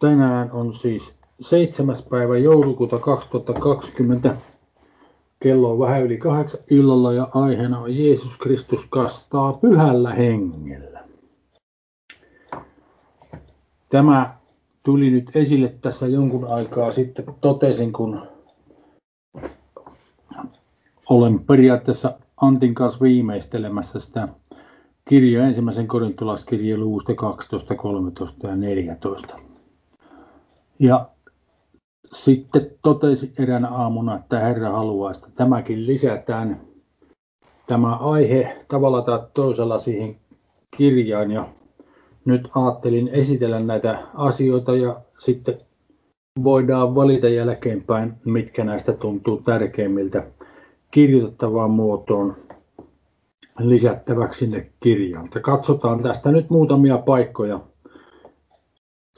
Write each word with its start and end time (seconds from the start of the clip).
Tänään 0.00 0.52
on 0.52 0.72
siis 0.72 1.14
7. 1.40 1.96
päivä 2.10 2.38
joulukuuta 2.38 2.98
2020. 2.98 4.36
Kello 5.40 5.72
on 5.72 5.78
vähän 5.78 6.02
yli 6.02 6.16
kahdeksan 6.16 6.60
illalla 6.70 7.12
ja 7.12 7.28
aiheena 7.34 7.78
on 7.78 7.96
Jeesus 7.98 8.38
Kristus 8.38 8.86
kastaa 8.86 9.52
pyhällä 9.52 10.14
hengellä. 10.14 11.04
Tämä 13.88 14.34
tuli 14.82 15.10
nyt 15.10 15.36
esille 15.36 15.74
tässä 15.80 16.06
jonkun 16.06 16.46
aikaa 16.48 16.90
sitten, 16.90 17.24
totesin, 17.40 17.92
kun 17.92 18.22
olen 21.10 21.38
periaatteessa 21.38 22.18
Antin 22.36 22.74
kanssa 22.74 23.00
viimeistelemässä 23.00 24.00
sitä 24.00 24.28
kirjaa 25.08 25.46
ensimmäisen 25.46 25.86
korintolaskirjeen 25.86 26.80
luvusta 26.80 27.14
12, 27.14 27.74
13 27.74 28.46
ja 28.46 28.56
14. 28.56 29.49
Ja 30.80 31.08
sitten 32.12 32.70
totesi 32.82 33.32
eräänä 33.38 33.68
aamuna, 33.68 34.16
että 34.16 34.40
Herra 34.40 34.70
haluaa, 34.70 35.10
että 35.10 35.28
tämäkin 35.34 35.86
lisätään 35.86 36.60
tämä 37.66 37.96
aihe 37.96 38.64
tavalla 38.68 39.02
tai 39.02 39.20
toisella 39.34 39.78
siihen 39.78 40.16
kirjaan. 40.76 41.30
Ja 41.30 41.48
nyt 42.24 42.48
ajattelin 42.54 43.08
esitellä 43.08 43.60
näitä 43.60 43.98
asioita 44.14 44.76
ja 44.76 45.00
sitten 45.18 45.60
voidaan 46.44 46.94
valita 46.94 47.28
jälkeenpäin, 47.28 48.12
mitkä 48.24 48.64
näistä 48.64 48.92
tuntuu 48.92 49.42
tärkeimmiltä 49.42 50.26
kirjoitettavaan 50.90 51.70
muotoon 51.70 52.36
lisättäväksi 53.58 54.38
sinne 54.38 54.70
kirjaan. 54.80 55.28
Katsotaan 55.42 56.02
tästä 56.02 56.32
nyt 56.32 56.50
muutamia 56.50 56.98
paikkoja. 56.98 57.60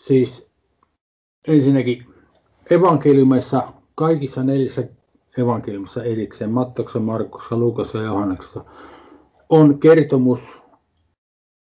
Siis 0.00 0.51
ensinnäkin 1.48 2.06
evankeliumissa, 2.70 3.72
kaikissa 3.94 4.42
neljässä 4.42 4.88
evankeliumissa 5.38 6.04
erikseen, 6.04 6.50
Mattoksessa, 6.50 7.00
Markuksessa, 7.00 7.56
Luukassa 7.56 7.98
ja 7.98 8.04
Johanneksen, 8.04 8.62
on 9.48 9.78
kertomus 9.78 10.62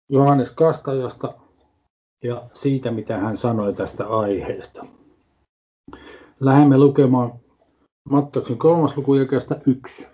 Johannes 0.08 0.50
Kastajasta 0.50 1.34
ja 2.24 2.42
siitä, 2.54 2.90
mitä 2.90 3.18
hän 3.18 3.36
sanoi 3.36 3.72
tästä 3.72 4.06
aiheesta. 4.06 4.86
Lähemme 6.40 6.78
lukemaan 6.78 7.32
Mattoksen 8.10 8.58
kolmas 8.58 8.96
luku 8.96 9.14
yksi. 9.66 10.08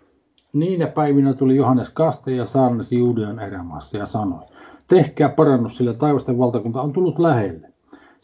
Niinä 0.53 0.87
päivinä 0.87 1.35
tuli 1.35 1.57
Johannes 1.57 1.91
Kaste 1.91 2.31
ja 2.35 2.45
saarnasi 2.45 2.99
Juudean 2.99 3.41
erämaassa 3.41 3.99
ja 3.99 4.07
sanoi, 4.07 4.43
tehkää 4.89 5.29
parannus, 5.29 5.77
sillä 5.77 5.95
taivasten 5.95 6.39
valtakunta 6.39 6.83
on 6.83 6.93
tullut 6.93 7.19
lähelle. 7.19 7.73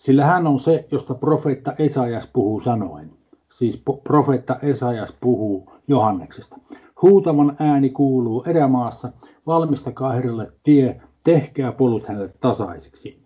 Sillä 0.03 0.25
hän 0.25 0.47
on 0.47 0.61
se, 0.61 0.87
josta 0.91 1.15
profeetta 1.15 1.73
Esajas 1.79 2.31
puhuu 2.33 2.61
sanoen. 2.61 3.11
Siis 3.49 3.83
profeetta 4.05 4.59
Esajas 4.63 5.15
puhuu 5.21 5.73
Johanneksesta. 5.89 6.57
Huutavan 7.03 7.57
ääni 7.59 7.91
kuuluu 7.91 8.45
erämaassa, 8.47 9.13
valmistakaa 9.47 10.13
Herralle 10.13 10.53
tie, 10.63 11.01
tehkää 11.25 11.73
polut 11.73 12.07
hänelle 12.07 12.35
tasaisiksi. 12.41 13.23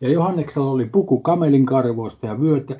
Ja 0.00 0.12
Johanneksella 0.12 0.70
oli 0.70 0.84
puku 0.84 1.20
kamelin 1.20 1.66
karvoista 1.66 2.26
ja 2.26 2.40
vyötä, 2.40 2.76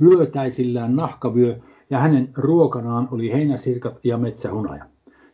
vyötäisillään 0.00 0.96
nahkavyö, 0.96 1.58
ja 1.90 1.98
hänen 1.98 2.28
ruokanaan 2.36 3.08
oli 3.10 3.32
heinäsirkat 3.32 3.98
ja 4.04 4.18
metsähunaja. 4.18 4.84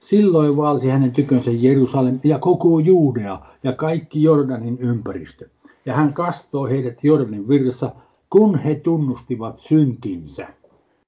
Silloin 0.00 0.56
valsi 0.56 0.88
hänen 0.88 1.12
tykönsä 1.12 1.50
Jerusalem 1.50 2.20
ja 2.24 2.38
koko 2.38 2.78
Juudea 2.78 3.40
ja 3.62 3.72
kaikki 3.72 4.22
Jordanin 4.22 4.78
ympäristö 4.78 5.48
ja 5.86 5.94
hän 5.94 6.14
kastoi 6.14 6.70
heidät 6.70 7.04
Jordanin 7.04 7.48
virrassa, 7.48 7.92
kun 8.30 8.58
he 8.58 8.74
tunnustivat 8.74 9.58
syntinsä. 9.58 10.48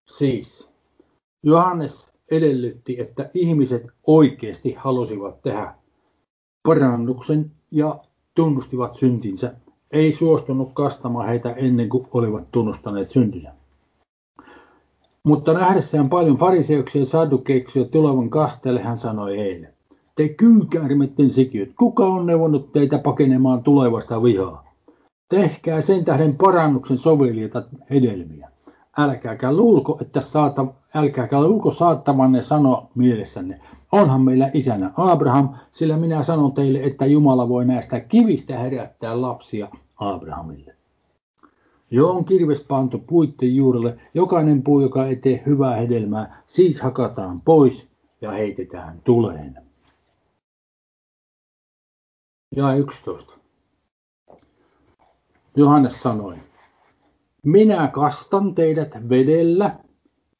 Siis 0.07 0.71
Johannes 1.43 2.09
edellytti, 2.31 3.01
että 3.01 3.31
ihmiset 3.35 3.87
oikeasti 4.07 4.75
halusivat 4.79 5.43
tehdä 5.43 5.75
parannuksen 6.63 7.51
ja 7.71 8.01
tunnustivat 8.35 8.97
syntinsä. 8.97 9.55
Ei 9.91 10.13
suostunut 10.13 10.71
kastamaan 10.75 11.29
heitä 11.29 11.53
ennen 11.53 11.89
kuin 11.89 12.07
olivat 12.15 12.45
tunnustaneet 12.53 13.11
syntinsä. 13.11 13.53
Mutta 15.23 15.53
nähdessään 15.53 16.09
paljon 16.09 16.37
fariseuksia 16.37 17.03
ja 17.03 17.07
saddukeiksia 17.07 17.85
tulevan 17.85 18.31
kasteelle 18.31 18.83
hän 18.83 18.99
sanoi 18.99 19.39
heille, 19.39 19.75
te 20.17 20.29
kyykäärmetten 20.29 21.31
sikiöt, 21.31 21.71
kuka 21.79 22.07
on 22.07 22.27
neuvonut 22.27 22.73
teitä 22.73 22.99
pakenemaan 22.99 23.63
tulevasta 23.63 24.23
vihaa? 24.23 24.74
Tehkää 25.29 25.81
sen 25.81 26.05
tähden 26.05 26.37
parannuksen 26.37 26.99
sovelijoita 26.99 27.63
hedelmiä. 27.91 28.51
Älkääkä 28.99 29.53
luulko, 29.53 29.99
että 30.01 30.21
saata, 30.21 30.67
älkääkä 30.95 31.43
luulko 31.43 31.71
saattavanne 31.71 32.43
sanoa 32.43 32.91
mielessänne, 32.95 33.61
onhan 33.93 34.23
meillä 34.23 34.51
isänä 34.55 34.91
Abraham, 34.97 35.49
sillä 35.71 35.97
minä 35.97 36.23
sanon 36.23 36.53
teille, 36.53 36.83
että 36.83 37.07
Jumala 37.07 37.49
voi 37.49 37.65
näistä 37.65 38.01
kivistä 38.01 38.59
herättää 38.59 39.21
lapsia 39.21 39.69
Abrahamille. 39.97 40.75
Jo 41.91 42.11
on 42.11 42.25
kirves 42.25 42.61
pantu 42.61 42.99
puitten 42.99 43.57
juurelle, 43.57 43.99
jokainen 44.15 44.63
puu, 44.63 44.81
joka 44.81 45.07
ei 45.07 45.17
tee 45.17 45.43
hyvää 45.47 45.77
hedelmää, 45.77 46.43
siis 46.47 46.81
hakataan 46.81 47.41
pois 47.41 47.89
ja 48.21 48.31
heitetään 48.31 49.01
tuleen. 49.05 49.59
Ja 52.57 52.75
11. 52.75 53.44
Johannes 55.57 56.03
sanoi, 56.03 56.37
minä 57.45 57.89
kastan 57.89 58.55
teidät 58.55 59.09
vedellä 59.09 59.77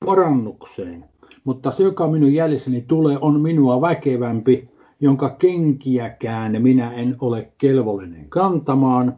parannukseen, 0.05 1.05
mutta 1.45 1.71
se, 1.71 1.83
joka 1.83 2.09
minun 2.09 2.35
jäljessäni 2.35 2.85
tulee, 2.89 3.19
on 3.21 3.41
minua 3.41 3.81
väkevämpi, 3.81 4.69
jonka 5.01 5.31
kenkiäkään 5.31 6.63
minä 6.63 6.93
en 6.93 7.17
ole 7.21 7.53
kelvollinen 7.59 8.29
kantamaan. 8.29 9.17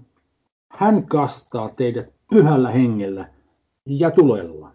Hän 0.69 1.07
kastaa 1.07 1.69
teidät 1.69 2.13
pyhällä 2.31 2.71
hengellä 2.71 3.28
ja 3.87 4.11
tulella. 4.11 4.71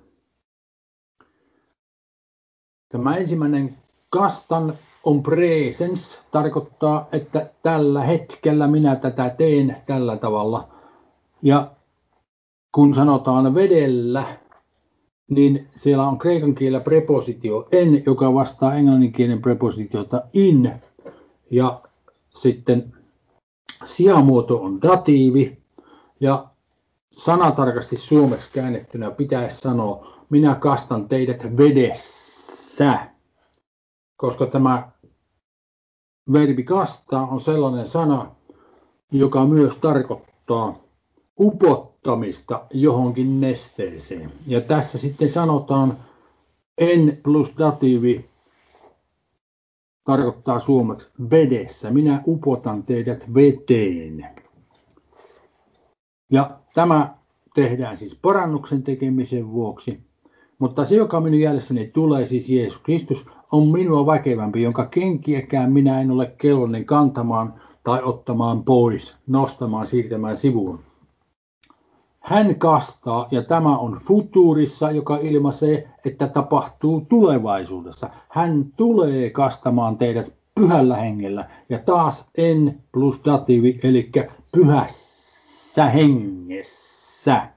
Tämä 2.89 3.15
ensimmäinen 3.15 3.77
kastan 4.09 4.73
on 5.03 5.23
presens, 5.23 6.21
tarkoittaa, 6.31 7.07
että 7.11 7.49
tällä 7.63 8.03
hetkellä 8.03 8.67
minä 8.67 8.95
tätä 8.95 9.29
teen 9.29 9.77
tällä 9.85 10.17
tavalla– 10.17 10.67
ja 11.41 11.71
kun 12.71 12.93
sanotaan 12.93 13.55
vedellä, 13.55 14.37
niin 15.29 15.67
siellä 15.75 16.07
on 16.07 16.17
kreikan 16.17 16.55
kielellä 16.55 16.83
prepositio 16.83 17.67
en, 17.71 18.03
joka 18.05 18.33
vastaa 18.33 18.75
englanninkielen 18.75 19.41
prepositiota 19.41 20.21
in. 20.33 20.73
Ja 21.51 21.81
sitten 22.29 22.93
sijamuoto 23.85 24.63
on 24.63 24.81
datiivi. 24.81 25.57
Ja 26.19 26.45
sanatarkasti 27.17 27.97
suomeksi 27.97 28.49
käännettynä 28.53 29.11
pitäisi 29.11 29.57
sanoa, 29.57 30.07
minä 30.29 30.55
kastan 30.55 31.07
teidät 31.07 31.57
vedessä. 31.57 32.99
Koska 34.17 34.45
tämä 34.45 34.91
verbi 36.33 36.63
kastaa 36.63 37.27
on 37.27 37.41
sellainen 37.41 37.87
sana, 37.87 38.31
joka 39.11 39.45
myös 39.45 39.77
tarkoittaa 39.77 40.80
upottamista 41.41 42.61
johonkin 42.73 43.41
nesteeseen. 43.41 44.31
Ja 44.47 44.61
tässä 44.61 44.97
sitten 44.97 45.29
sanotaan 45.29 45.97
en 46.77 47.19
plus 47.23 47.57
datiivi 47.57 48.25
tarkoittaa 50.03 50.59
suomeksi 50.59 51.09
vedessä. 51.31 51.91
Minä 51.91 52.23
upotan 52.27 52.83
teidät 52.83 53.33
veteen. 53.33 54.25
Ja 56.31 56.59
tämä 56.73 57.13
tehdään 57.55 57.97
siis 57.97 58.19
parannuksen 58.21 58.83
tekemisen 58.83 59.51
vuoksi. 59.51 59.99
Mutta 60.59 60.85
se, 60.85 60.95
joka 60.95 61.21
minun 61.21 61.39
jäljessäni 61.39 61.87
tulee, 61.87 62.25
siis 62.25 62.49
Jeesus 62.49 62.81
Kristus, 62.81 63.29
on 63.51 63.67
minua 63.67 64.05
väkevämpi, 64.05 64.61
jonka 64.61 64.85
kenkiäkään 64.85 65.71
minä 65.71 66.01
en 66.01 66.11
ole 66.11 66.33
kelvollinen 66.37 66.85
kantamaan 66.85 67.53
tai 67.83 68.03
ottamaan 68.03 68.63
pois, 68.63 69.17
nostamaan, 69.27 69.87
siirtämään 69.87 70.37
sivuun. 70.37 70.79
Hän 72.21 72.55
kastaa, 72.55 73.27
ja 73.31 73.43
tämä 73.43 73.77
on 73.77 73.99
futurissa, 74.03 74.91
joka 74.91 75.17
ilmaisee, 75.17 75.89
että 76.05 76.27
tapahtuu 76.27 77.05
tulevaisuudessa. 77.09 78.09
Hän 78.29 78.65
tulee 78.77 79.29
kastamaan 79.29 79.97
teidät 79.97 80.33
pyhällä 80.55 80.97
hengellä. 80.97 81.49
Ja 81.69 81.79
taas 81.79 82.29
en 82.37 82.83
plus 82.91 83.21
datiivi, 83.25 83.79
eli 83.83 84.11
pyhässä 84.51 85.89
hengessä. 85.89 87.47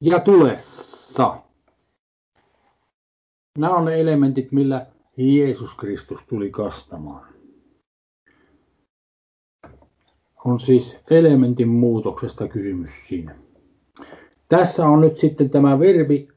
Ja 0.00 0.20
tulessa. 0.20 1.36
Nämä 3.58 3.76
on 3.76 3.84
ne 3.84 4.00
elementit, 4.00 4.52
millä 4.52 4.86
Jeesus 5.16 5.74
Kristus 5.74 6.26
tuli 6.26 6.50
kastamaan. 6.50 7.33
On 10.44 10.60
siis 10.60 10.98
elementin 11.10 11.68
muutoksesta 11.68 12.48
kysymys 12.48 13.08
siinä. 13.08 13.34
Tässä 14.48 14.86
on 14.86 15.00
nyt 15.00 15.18
sitten 15.18 15.50
tämä 15.50 15.78
verbi 15.78 16.28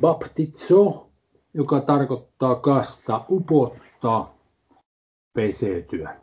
baptizo, 0.00 1.10
joka 1.54 1.80
tarkoittaa 1.80 2.54
kasta, 2.54 3.24
upottaa, 3.30 4.34
peseytyä, 5.32 6.16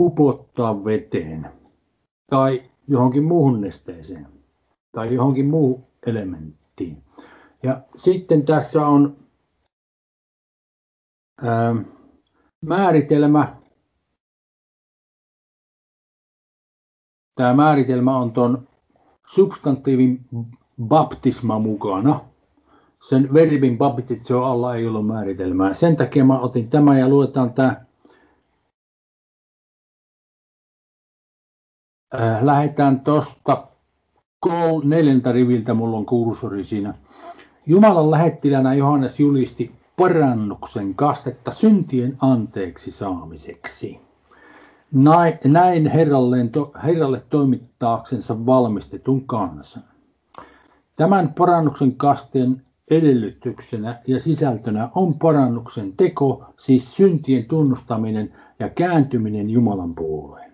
upottaa 0.00 0.84
veteen 0.84 1.48
tai 2.30 2.62
johonkin 2.88 3.24
muuhun 3.24 3.60
nesteeseen 3.60 4.26
tai 4.92 5.14
johonkin 5.14 5.46
muuhun 5.46 5.84
elementtiin. 6.06 7.02
Ja 7.62 7.80
sitten 7.96 8.46
tässä 8.46 8.86
on 8.86 9.16
ää, 11.42 11.74
määritelmä. 12.60 13.63
Tämä 17.34 17.54
määritelmä 17.54 18.16
on 18.16 18.32
tuon 18.32 18.68
substantiivin 19.26 20.20
baptisma 20.82 21.58
mukana. 21.58 22.20
Sen 23.08 23.32
verbin 23.32 23.78
baptizo 23.78 24.44
alla 24.44 24.74
ei 24.74 24.86
ollut 24.86 25.06
määritelmää. 25.06 25.74
Sen 25.74 25.96
takia 25.96 26.24
mä 26.24 26.40
otin 26.40 26.70
tämän 26.70 26.98
ja 26.98 27.08
luetaan 27.08 27.52
tämä. 27.52 27.84
Äh, 32.14 32.44
lähdetään 32.44 33.00
tuosta 33.00 33.66
neljältä 34.84 35.32
riviltä, 35.32 35.74
mulla 35.74 35.96
on 35.96 36.06
kursori 36.06 36.64
siinä. 36.64 36.94
Jumalan 37.66 38.10
lähettilänä 38.10 38.74
Johannes 38.74 39.20
julisti 39.20 39.72
parannuksen 39.96 40.94
kastetta 40.94 41.50
syntien 41.52 42.16
anteeksi 42.20 42.90
saamiseksi. 42.90 44.03
Näin 45.44 45.86
herralle 46.84 47.22
toimittaaksensa 47.30 48.46
valmistetun 48.46 49.26
kansan. 49.26 49.82
Tämän 50.96 51.34
parannuksen 51.38 51.96
kasteen 51.96 52.62
edellytyksenä 52.90 54.00
ja 54.06 54.20
sisältönä 54.20 54.88
on 54.94 55.14
parannuksen 55.14 55.92
teko, 55.96 56.44
siis 56.56 56.96
syntien 56.96 57.44
tunnustaminen 57.44 58.32
ja 58.58 58.68
kääntyminen 58.68 59.50
Jumalan 59.50 59.94
puoleen. 59.94 60.52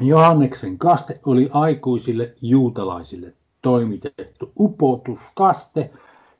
Johanneksen 0.00 0.78
kaste 0.78 1.20
oli 1.26 1.50
aikuisille 1.52 2.34
juutalaisille 2.42 3.34
toimitettu 3.62 4.52
upotuskaste, 4.60 5.90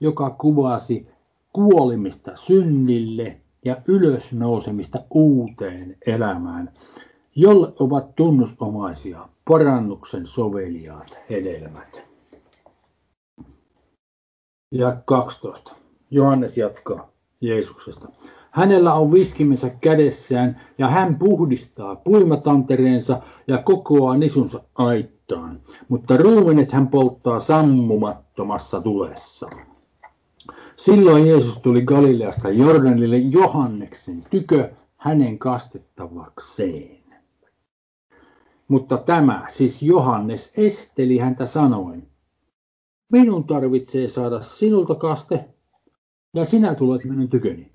joka 0.00 0.30
kuvasi 0.30 1.08
kuolimista 1.52 2.32
synnille 2.34 3.40
ja 3.66 3.76
ylösnousemista 3.88 4.98
uuteen 5.10 5.96
elämään, 6.06 6.72
jolle 7.34 7.72
ovat 7.78 8.16
tunnusomaisia 8.16 9.28
parannuksen 9.48 10.26
soveliaat 10.26 11.18
hedelmät. 11.30 12.02
Ja 14.72 14.96
12. 15.04 15.72
Johannes 16.10 16.56
jatkaa 16.56 17.10
Jeesuksesta. 17.40 18.08
Hänellä 18.50 18.94
on 18.94 19.12
viskimensä 19.12 19.70
kädessään 19.70 20.60
ja 20.78 20.88
hän 20.88 21.18
puhdistaa 21.18 21.96
puimatantereensa 21.96 23.22
ja 23.46 23.58
kokoaa 23.58 24.16
nisunsa 24.16 24.60
aittaan, 24.74 25.60
mutta 25.88 26.16
ruumenet 26.16 26.72
hän 26.72 26.88
polttaa 26.88 27.38
sammumattomassa 27.38 28.80
tulessa. 28.80 29.50
Silloin 30.76 31.26
Jeesus 31.26 31.58
tuli 31.58 31.82
Galileasta 31.82 32.50
Jordanille 32.50 33.18
Johanneksen 33.18 34.24
tykö 34.30 34.70
hänen 34.96 35.38
kastettavakseen. 35.38 37.04
Mutta 38.68 38.96
tämä, 38.96 39.44
siis 39.48 39.82
Johannes, 39.82 40.52
esteli 40.56 41.18
häntä 41.18 41.46
sanoen, 41.46 42.08
minun 43.12 43.44
tarvitsee 43.44 44.08
saada 44.08 44.40
sinulta 44.40 44.94
kaste, 44.94 45.44
ja 46.34 46.44
sinä 46.44 46.74
tulet 46.74 47.04
minun 47.04 47.28
tyköni. 47.28 47.72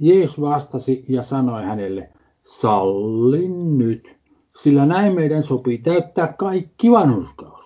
Jeesus 0.00 0.40
vastasi 0.40 1.04
ja 1.08 1.22
sanoi 1.22 1.64
hänelle, 1.64 2.12
sallin 2.42 3.78
nyt, 3.78 4.16
sillä 4.56 4.86
näin 4.86 5.14
meidän 5.14 5.42
sopii 5.42 5.78
täyttää 5.78 6.32
kaikki 6.32 6.90
vanhuskaus. 6.90 7.65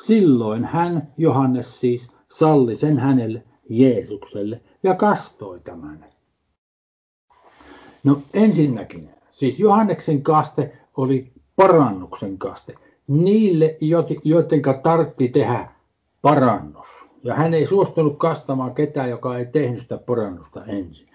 Silloin 0.00 0.64
hän, 0.64 1.12
Johannes 1.18 1.80
siis, 1.80 2.10
salli 2.28 2.76
sen 2.76 2.98
hänelle, 2.98 3.42
Jeesukselle, 3.68 4.60
ja 4.82 4.94
kastoi 4.94 5.60
tämän. 5.60 6.04
No 8.04 8.18
ensinnäkin, 8.34 9.10
siis 9.30 9.60
Johanneksen 9.60 10.22
kaste 10.22 10.78
oli 10.96 11.32
parannuksen 11.56 12.38
kaste 12.38 12.74
niille, 13.06 13.76
joiden 14.24 14.62
tartti 14.82 15.28
tehdä 15.28 15.68
parannus. 16.22 16.86
Ja 17.22 17.34
hän 17.34 17.54
ei 17.54 17.66
suostunut 17.66 18.18
kastamaan 18.18 18.74
ketään, 18.74 19.10
joka 19.10 19.38
ei 19.38 19.46
tehnyt 19.46 19.80
sitä 19.80 19.98
parannusta 19.98 20.64
ensin. 20.64 21.08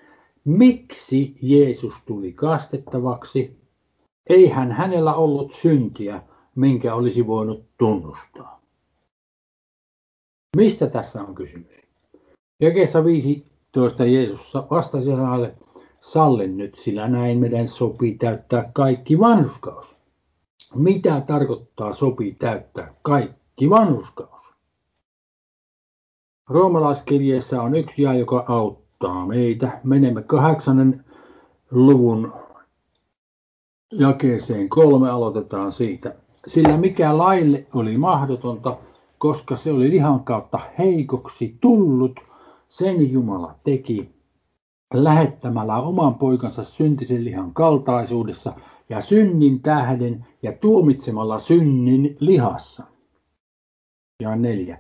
Miksi 0.45 1.35
Jeesus 1.41 2.03
tuli 2.05 2.33
kastettavaksi? 2.33 3.59
Eihän 4.29 4.71
hänellä 4.71 5.13
ollut 5.13 5.53
syntiä, 5.53 6.21
minkä 6.55 6.95
olisi 6.95 7.27
voinut 7.27 7.65
tunnustaa. 7.77 8.54
Mistä 10.55 10.87
tässä 10.87 11.21
on 11.21 11.35
kysymys? 11.35 11.81
Jakeessa 12.59 13.03
15 13.03 14.05
Jeesus 14.05 14.53
vastasi 14.71 15.05
sanalle, 15.09 15.55
sallin 16.01 16.57
nyt, 16.57 16.75
sillä 16.75 17.07
näin 17.07 17.37
meidän 17.37 17.67
sopii 17.67 18.17
täyttää 18.17 18.69
kaikki 18.73 19.19
vanhuskaus. 19.19 19.97
Mitä 20.75 21.21
tarkoittaa 21.27 21.93
sopii 21.93 22.35
täyttää 22.39 22.93
kaikki 23.01 23.69
vanhuskaus? 23.69 24.41
Roomalaiskirjeessä 26.49 27.61
on 27.61 27.75
yksi 27.75 28.01
jae, 28.01 28.17
joka 28.17 28.45
auttaa 28.47 29.27
meitä. 29.27 29.79
Menemme 29.83 30.23
kahdeksannen 30.23 31.05
luvun 31.71 32.33
jakeeseen 33.91 34.69
kolme, 34.69 35.09
aloitetaan 35.09 35.71
siitä. 35.71 36.15
Sillä 36.47 36.77
mikä 36.77 37.17
laille 37.17 37.67
oli 37.73 37.97
mahdotonta, 37.97 38.77
koska 39.17 39.55
se 39.55 39.71
oli 39.71 39.89
lihan 39.89 40.23
kautta 40.23 40.59
heikoksi 40.77 41.57
tullut, 41.61 42.19
sen 42.67 43.11
Jumala 43.11 43.55
teki 43.63 44.15
lähettämällä 44.93 45.77
oman 45.77 46.15
poikansa 46.15 46.63
syntisen 46.63 47.25
lihan 47.25 47.53
kaltaisuudessa 47.53 48.53
ja 48.89 49.01
synnin 49.01 49.61
tähden 49.61 50.25
ja 50.43 50.53
tuomitsemalla 50.53 51.39
synnin 51.39 52.17
lihassa. 52.19 52.83
Ja 54.21 54.35
neljä. 54.35 54.79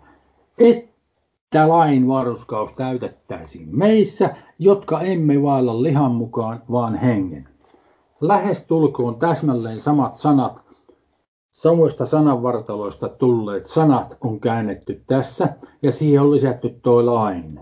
Että 0.59 1.69
lain 1.69 2.07
varuskaus 2.07 2.73
täytettäisiin 2.73 3.77
meissä, 3.77 4.35
jotka 4.59 5.01
emme 5.01 5.41
vailla 5.41 5.83
lihan 5.83 6.11
mukaan, 6.11 6.63
vaan 6.71 6.95
hengen. 6.95 7.49
Lähes 8.21 8.65
tulkoon 8.65 9.15
täsmälleen 9.15 9.79
samat 9.79 10.15
sanat 10.15 10.64
Samoista 11.55 12.05
sananvartaloista 12.05 13.09
tulleet 13.09 13.65
sanat 13.65 14.17
on 14.21 14.39
käännetty 14.39 15.03
tässä 15.07 15.55
ja 15.81 15.91
siihen 15.91 16.21
on 16.21 16.31
lisätty 16.31 16.79
tuo 16.83 17.05
lain. 17.05 17.59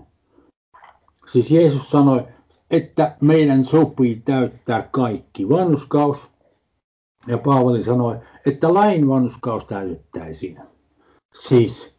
Siis 1.26 1.50
Jeesus 1.50 1.90
sanoi, 1.90 2.24
että 2.70 3.16
meidän 3.20 3.64
sopii 3.64 4.22
täyttää 4.24 4.88
kaikki 4.90 5.48
vannuskaus. 5.48 6.28
Ja 7.26 7.38
Paavali 7.38 7.82
sanoi, 7.82 8.16
että 8.46 8.74
lain 8.74 9.08
vannuskaus 9.08 9.64
täytettäisiin. 9.64 10.58
Siis 11.34 11.96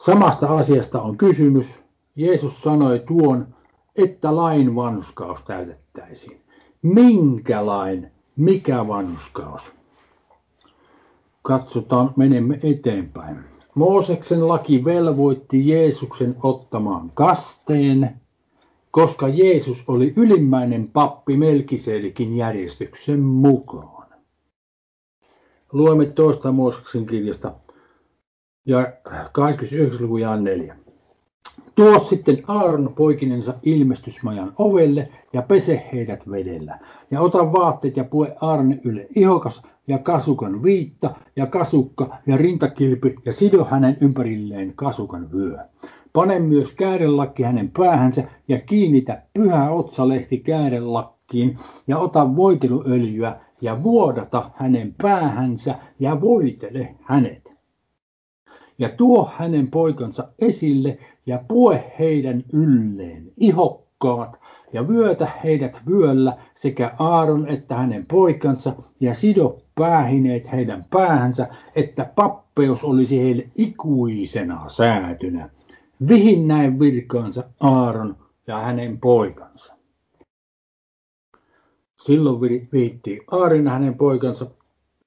samasta 0.00 0.46
asiasta 0.46 1.02
on 1.02 1.16
kysymys. 1.16 1.84
Jeesus 2.16 2.62
sanoi 2.62 3.04
tuon, 3.06 3.54
että 3.96 4.36
lain 4.36 4.74
vannuskaus 4.76 5.42
täytettäisiin. 5.42 6.40
Minkä 6.82 7.66
lain, 7.66 8.12
mikä 8.36 8.88
vannuskaus? 8.88 9.77
Katsotaan, 11.48 12.12
menemme 12.16 12.58
eteenpäin. 12.62 13.36
Mooseksen 13.74 14.48
laki 14.48 14.84
velvoitti 14.84 15.68
Jeesuksen 15.68 16.36
ottamaan 16.42 17.10
kasteen, 17.14 18.20
koska 18.90 19.28
Jeesus 19.28 19.84
oli 19.88 20.12
ylimmäinen 20.16 20.88
pappi 20.92 21.36
Melkiselikin 21.36 22.36
järjestyksen 22.36 23.20
mukaan. 23.20 24.08
Luemme 25.72 26.06
toista 26.06 26.52
Mooseksen 26.52 27.06
kirjasta 27.06 27.52
ja 28.66 28.92
29. 29.32 30.06
luvun 30.06 30.44
4. 30.44 30.76
Tuo 31.74 31.98
sitten 31.98 32.42
Aaron 32.48 32.92
poikinensa 32.96 33.54
ilmestysmajan 33.62 34.52
ovelle 34.58 35.08
ja 35.32 35.42
pese 35.42 35.88
heidät 35.92 36.30
vedellä. 36.30 36.78
Ja 37.10 37.20
ota 37.20 37.52
vaatteet 37.52 37.96
ja 37.96 38.04
pue 38.04 38.36
Aaron 38.40 38.80
yle 38.84 39.06
ihokas 39.14 39.62
ja 39.88 39.98
kasukan 39.98 40.62
viitta 40.62 41.14
ja 41.36 41.46
kasukka 41.46 42.18
ja 42.26 42.36
rintakilpi 42.36 43.14
ja 43.24 43.32
sido 43.32 43.64
hänen 43.64 43.96
ympärilleen 44.00 44.72
kasukan 44.76 45.32
vyö. 45.32 45.58
Pane 46.12 46.38
myös 46.38 46.74
käärelakki 46.74 47.42
hänen 47.42 47.70
päähänsä 47.70 48.24
ja 48.48 48.60
kiinnitä 48.60 49.22
pyhä 49.34 49.70
otsalehti 49.70 50.38
käärelakkiin 50.38 51.58
ja 51.86 51.98
ota 51.98 52.36
voiteluöljyä 52.36 53.36
ja 53.60 53.82
vuodata 53.82 54.50
hänen 54.54 54.94
päähänsä 55.02 55.74
ja 55.98 56.20
voitele 56.20 56.94
hänet. 57.02 57.48
Ja 58.78 58.88
tuo 58.88 59.30
hänen 59.36 59.70
poikansa 59.70 60.28
esille 60.38 60.98
ja 61.26 61.40
pue 61.48 61.92
heidän 61.98 62.44
ylleen 62.52 63.32
ihokkaat 63.36 64.38
ja 64.72 64.88
vyötä 64.88 65.28
heidät 65.44 65.80
vyöllä 65.86 66.36
sekä 66.58 66.94
Aaron 66.98 67.48
että 67.48 67.74
hänen 67.74 68.06
poikansa 68.06 68.72
ja 69.00 69.14
sido 69.14 69.58
päähineet 69.74 70.52
heidän 70.52 70.84
päähänsä, 70.90 71.48
että 71.74 72.12
pappeus 72.14 72.84
olisi 72.84 73.18
heille 73.18 73.48
ikuisena 73.54 74.68
säätynä. 74.68 75.50
Vihin 76.08 76.48
näin 76.48 76.80
virkaansa 76.80 77.44
Aaron 77.60 78.16
ja 78.46 78.58
hänen 78.58 79.00
poikansa. 79.00 79.74
Silloin 81.96 82.68
viitti 82.72 83.20
Aaron 83.30 83.64
ja 83.64 83.70
hänen 83.70 83.94
poikansa 83.94 84.46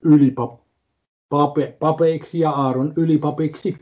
ylipapeiksi 0.05 2.39
ja 2.39 2.49
Aaron 2.49 2.93
ylipapiksi. 2.95 3.77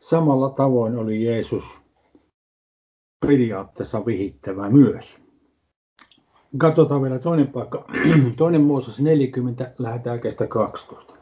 Samalla 0.00 0.50
tavoin 0.50 0.96
oli 0.96 1.24
Jeesus 1.24 1.80
periaatteessa 3.26 4.06
vihittävä 4.06 4.70
myös. 4.70 5.23
Katsotaan 6.58 7.02
vielä 7.02 7.18
toinen 7.18 7.46
paikka. 7.48 7.84
Toinen 8.36 8.62
Mooses 8.62 9.00
40, 9.00 9.72
lähdetään 9.78 10.20
kestä 10.20 10.46
12. 10.46 11.14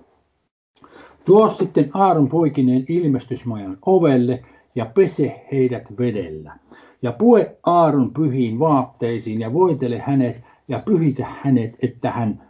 Tuo 1.25 1.49
sitten 1.49 1.91
Aaron 1.95 2.29
poikineen 2.29 2.85
ilmestysmajan 2.89 3.79
ovelle 3.87 4.45
ja 4.75 4.87
pese 4.87 5.47
heidät 5.53 5.99
vedellä. 5.99 6.59
Ja 7.03 7.13
pue 7.13 7.57
Aaron 7.63 8.11
pyhiin 8.11 8.59
vaatteisiin 8.59 9.41
ja 9.41 9.53
voitele 9.53 9.99
hänet 9.99 10.41
ja 10.69 10.79
pyhitä 10.79 11.27
hänet, 11.43 11.79
että 11.83 12.11
hän 12.11 12.43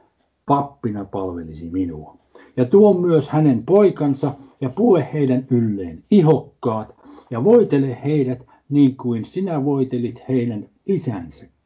pappina 0.46 1.04
palvelisi 1.04 1.70
minua. 1.70 2.16
Ja 2.56 2.64
tuo 2.64 2.94
myös 2.94 3.28
hänen 3.28 3.62
poikansa 3.66 4.34
ja 4.60 4.70
pue 4.70 5.08
heidän 5.12 5.46
ylleen 5.50 6.04
ihokkaat 6.10 6.94
ja 7.30 7.44
voitele 7.44 7.98
heidät 8.04 8.46
niin 8.68 8.96
kuin 8.96 9.24
sinä 9.24 9.64
voitelit 9.64 10.24
heidän 10.28 10.68
isänsäkin, 10.86 11.61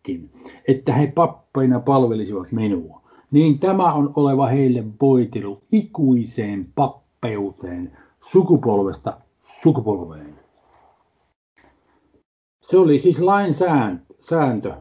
että 0.68 0.92
he 0.92 1.06
pappeina 1.06 1.80
palvelisivat 1.80 2.52
minua. 2.52 3.02
Niin 3.30 3.58
tämä 3.58 3.92
on 3.92 4.12
oleva 4.16 4.46
heille 4.46 4.84
voitelu 5.00 5.62
ikuiseen 5.72 6.68
pappeuteen 6.74 7.92
sukupolvesta 8.20 9.20
sukupolveen. 9.62 10.34
Se 12.60 12.78
oli 12.78 12.98
siis 12.98 13.20
lain 13.20 13.54
sääntö. 14.20 14.72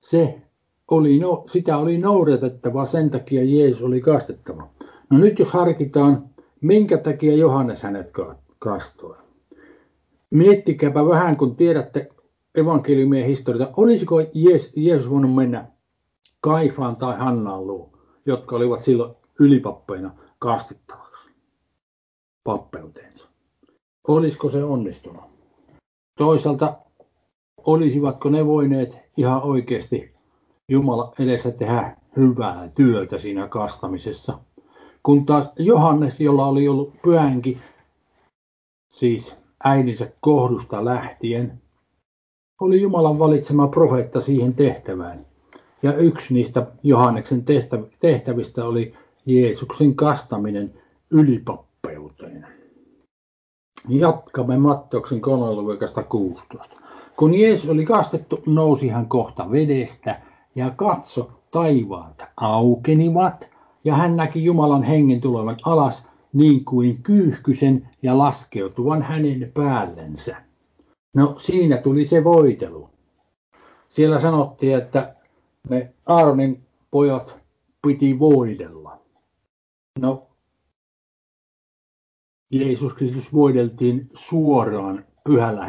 Se 0.00 0.38
oli, 0.90 1.18
no, 1.18 1.44
sitä 1.46 1.78
oli 1.78 1.98
noudatettava, 1.98 2.86
sen 2.86 3.10
takia 3.10 3.44
Jeesus 3.44 3.82
oli 3.82 4.00
kastettava. 4.00 4.68
No 5.10 5.18
nyt 5.18 5.38
jos 5.38 5.52
harkitaan, 5.52 6.24
minkä 6.60 6.98
takia 6.98 7.36
Johannes 7.36 7.82
hänet 7.82 8.10
kastoi. 8.58 9.16
Miettikääpä 10.30 11.06
vähän, 11.06 11.36
kun 11.36 11.56
tiedätte 11.56 12.08
evankeliumien 12.58 13.26
historiaa, 13.26 13.70
olisiko 13.76 14.16
Jeesus 14.76 15.10
voinut 15.10 15.34
mennä 15.34 15.66
Kaifaan 16.40 16.96
tai 16.96 17.18
Hannaan 17.18 17.66
luo, 17.66 17.90
jotka 18.26 18.56
olivat 18.56 18.80
silloin 18.80 19.14
ylipappeina 19.40 20.14
kastettavaksi 20.38 21.30
pappeuteensa. 22.44 23.28
Olisiko 24.08 24.48
se 24.48 24.64
onnistunut? 24.64 25.24
Toisaalta 26.18 26.76
olisivatko 27.64 28.28
ne 28.28 28.46
voineet 28.46 28.98
ihan 29.16 29.42
oikeasti 29.42 30.14
Jumala 30.68 31.12
edessä 31.18 31.50
tehdä 31.50 31.96
hyvää 32.16 32.68
työtä 32.74 33.18
siinä 33.18 33.48
kastamisessa? 33.48 34.38
Kun 35.02 35.26
taas 35.26 35.52
Johannes, 35.58 36.20
jolla 36.20 36.46
oli 36.46 36.68
ollut 36.68 37.02
pyhänkin, 37.02 37.60
siis 38.90 39.36
äidinsä 39.64 40.12
kohdusta 40.20 40.84
lähtien, 40.84 41.62
oli 42.60 42.80
Jumalan 42.80 43.18
valitsema 43.18 43.68
profeetta 43.68 44.20
siihen 44.20 44.54
tehtävään. 44.54 45.26
Ja 45.82 45.96
yksi 45.96 46.34
niistä 46.34 46.66
Johanneksen 46.82 47.44
tehtävistä 48.00 48.64
oli 48.64 48.94
Jeesuksen 49.26 49.94
kastaminen 49.94 50.74
ylipappeuteen. 51.10 52.46
Jatkamme 53.88 54.58
Matteuksen 54.58 55.20
3. 55.20 55.44
16. 56.08 56.76
Kun 57.16 57.34
Jeesus 57.34 57.70
oli 57.70 57.84
kastettu, 57.84 58.42
nousi 58.46 58.88
hän 58.88 59.06
kohta 59.06 59.50
vedestä 59.50 60.20
ja 60.54 60.70
katso, 60.70 61.30
taivaat 61.50 62.24
aukenivat 62.36 63.50
ja 63.84 63.94
hän 63.94 64.16
näki 64.16 64.44
Jumalan 64.44 64.82
hengen 64.82 65.20
tulevan 65.20 65.56
alas 65.64 66.06
niin 66.32 66.64
kuin 66.64 67.02
kyyhkysen 67.02 67.88
ja 68.02 68.18
laskeutuvan 68.18 69.02
hänen 69.02 69.50
päällensä. 69.54 70.47
No 71.18 71.34
siinä 71.38 71.76
tuli 71.76 72.04
se 72.04 72.24
voitelu. 72.24 72.90
Siellä 73.88 74.20
sanottiin, 74.20 74.76
että 74.76 75.14
ne 75.68 75.92
Aaronin 76.06 76.62
pojat 76.90 77.36
piti 77.86 78.18
voidella. 78.18 79.00
No, 80.00 80.26
Jeesus 82.50 82.94
Kristus 82.94 83.34
voideltiin 83.34 84.10
suoraan 84.14 85.04
pyhällä 85.24 85.66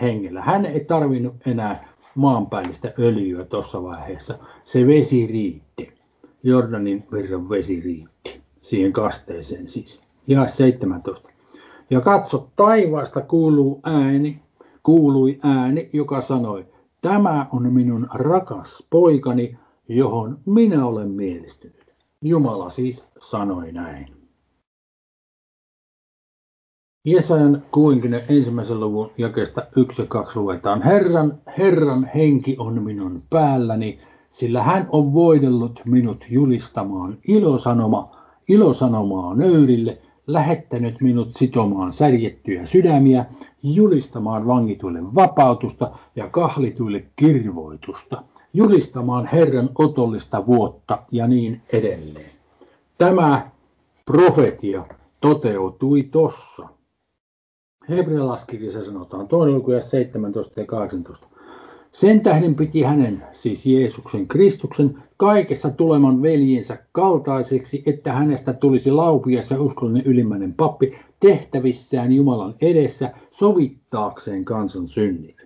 hengellä. 0.00 0.42
Hän 0.42 0.66
ei 0.66 0.84
tarvinnut 0.84 1.34
enää 1.46 1.88
maanpäällistä 2.14 2.92
öljyä 2.98 3.44
tuossa 3.44 3.82
vaiheessa. 3.82 4.38
Se 4.64 4.86
vesi 4.86 5.26
riitti. 5.26 5.92
Jordanin 6.42 7.06
virran 7.12 7.48
vesi 7.48 7.80
riitti. 7.80 8.40
Siihen 8.62 8.92
kasteeseen 8.92 9.68
siis. 9.68 10.00
Ja 10.26 10.46
17. 10.46 11.28
Ja 11.90 12.00
katso, 12.00 12.48
taivaasta 12.56 13.20
kuuluu 13.20 13.80
ääni, 13.84 14.40
kuului 14.82 15.38
ääni, 15.42 15.90
joka 15.92 16.20
sanoi, 16.20 16.66
tämä 17.00 17.46
on 17.52 17.72
minun 17.72 18.08
rakas 18.14 18.86
poikani, 18.90 19.58
johon 19.88 20.38
minä 20.46 20.86
olen 20.86 21.10
mielistynyt. 21.10 21.94
Jumala 22.22 22.70
siis 22.70 23.08
sanoi 23.18 23.72
näin. 23.72 24.06
Jesajan 27.04 27.62
61. 27.70 28.74
luvun 28.74 29.10
jakesta 29.18 29.62
1 29.76 30.02
ja 30.02 30.06
2 30.08 30.38
luetaan. 30.38 30.82
Herran, 30.82 31.38
Herran 31.58 32.10
henki 32.14 32.56
on 32.58 32.82
minun 32.82 33.22
päälläni, 33.30 33.98
sillä 34.30 34.62
hän 34.62 34.88
on 34.92 35.14
voidellut 35.14 35.80
minut 35.84 36.24
julistamaan 36.30 37.18
ilosanoma, 37.28 38.16
ilosanomaa 38.48 39.34
nöyrille– 39.34 39.98
lähettänyt 40.32 41.00
minut 41.00 41.36
sitomaan 41.36 41.92
särjettyjä 41.92 42.66
sydämiä, 42.66 43.26
julistamaan 43.62 44.46
vangituille 44.46 45.14
vapautusta 45.14 45.90
ja 46.16 46.28
kahlituille 46.28 47.04
kirvoitusta, 47.16 48.22
julistamaan 48.54 49.26
Herran 49.26 49.70
otollista 49.78 50.46
vuotta 50.46 51.02
ja 51.10 51.26
niin 51.26 51.62
edelleen. 51.72 52.30
Tämä 52.98 53.50
profetia 54.06 54.84
toteutui 55.20 56.02
tossa. 56.02 56.68
Hebrealaiskirjassa 57.88 58.84
sanotaan 58.84 59.28
toinen 59.28 59.54
luku 59.54 59.70
17 59.80 60.60
ja 60.60 60.66
18. 60.66 61.26
Sen 61.92 62.20
tähden 62.20 62.54
piti 62.54 62.82
hänen, 62.82 63.22
siis 63.32 63.66
Jeesuksen 63.66 64.28
Kristuksen, 64.28 65.02
kaikessa 65.16 65.70
tuleman 65.70 66.22
veljensä 66.22 66.78
kaltaiseksi, 66.92 67.82
että 67.86 68.12
hänestä 68.12 68.52
tulisi 68.52 68.90
laupias 68.90 69.50
ja 69.50 69.60
uskollinen 69.60 70.06
ylimmäinen 70.06 70.54
pappi 70.54 70.98
tehtävissään 71.20 72.12
Jumalan 72.12 72.54
edessä 72.60 73.12
sovittaakseen 73.30 74.44
kansan 74.44 74.88
synnit. 74.88 75.36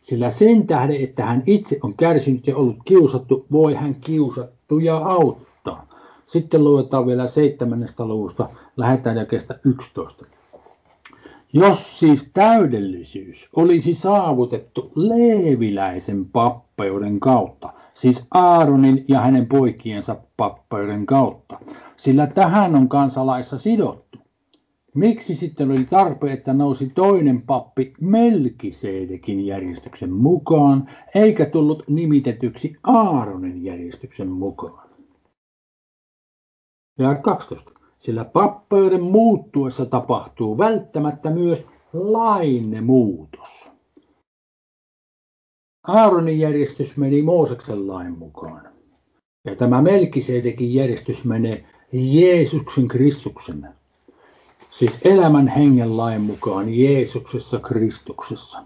Sillä 0.00 0.30
sen 0.30 0.66
tähden, 0.66 0.96
että 0.96 1.26
hän 1.26 1.42
itse 1.46 1.78
on 1.82 1.94
kärsinyt 1.94 2.46
ja 2.46 2.56
ollut 2.56 2.78
kiusattu, 2.84 3.46
voi 3.52 3.74
hän 3.74 3.94
kiusattuja 3.94 4.96
auttaa. 4.96 5.88
Sitten 6.26 6.64
luetaan 6.64 7.06
vielä 7.06 7.26
seitsemännestä 7.26 8.04
luvusta, 8.04 8.48
lähetään 8.76 9.16
jakeesta 9.16 9.54
11. 9.64 10.26
Jos 11.54 11.98
siis 11.98 12.30
täydellisyys 12.32 13.48
olisi 13.56 13.94
saavutettu 13.94 14.92
leeviläisen 14.94 16.24
pappeuden 16.24 17.20
kautta, 17.20 17.72
siis 17.94 18.26
Aaronin 18.30 19.04
ja 19.08 19.20
hänen 19.20 19.46
poikiensa 19.46 20.16
pappeuden 20.36 21.06
kautta, 21.06 21.58
sillä 21.96 22.26
tähän 22.26 22.74
on 22.74 22.88
kansalaissa 22.88 23.58
sidottu. 23.58 24.18
Miksi 24.94 25.34
sitten 25.34 25.70
oli 25.70 25.84
tarpeen, 25.84 26.32
että 26.32 26.52
nousi 26.52 26.92
toinen 26.94 27.42
pappi 27.42 27.94
Melkisedekin 28.00 29.46
järjestyksen 29.46 30.12
mukaan, 30.12 30.88
eikä 31.14 31.46
tullut 31.46 31.84
nimitetyksi 31.88 32.76
Aaronin 32.82 33.64
järjestyksen 33.64 34.28
mukaan? 34.28 34.88
Ja 36.98 37.14
12 37.14 37.81
sillä 38.02 38.24
pappeuden 38.24 39.02
muuttuessa 39.02 39.86
tapahtuu 39.86 40.58
välttämättä 40.58 41.30
myös 41.30 41.66
lain 41.92 42.84
muutos. 42.84 43.70
Aaronin 45.86 46.38
järjestys 46.38 46.96
meni 46.96 47.22
Mooseksen 47.22 47.88
lain 47.88 48.18
mukaan. 48.18 48.68
Ja 49.44 49.56
tämä 49.56 49.82
Melkisedekin 49.82 50.74
järjestys 50.74 51.24
menee 51.24 51.64
Jeesuksen 51.92 52.88
Kristuksen. 52.88 53.68
Siis 54.70 54.98
elämän 55.04 55.48
hengen 55.48 55.96
lain 55.96 56.20
mukaan 56.20 56.74
Jeesuksessa 56.74 57.58
Kristuksessa. 57.58 58.62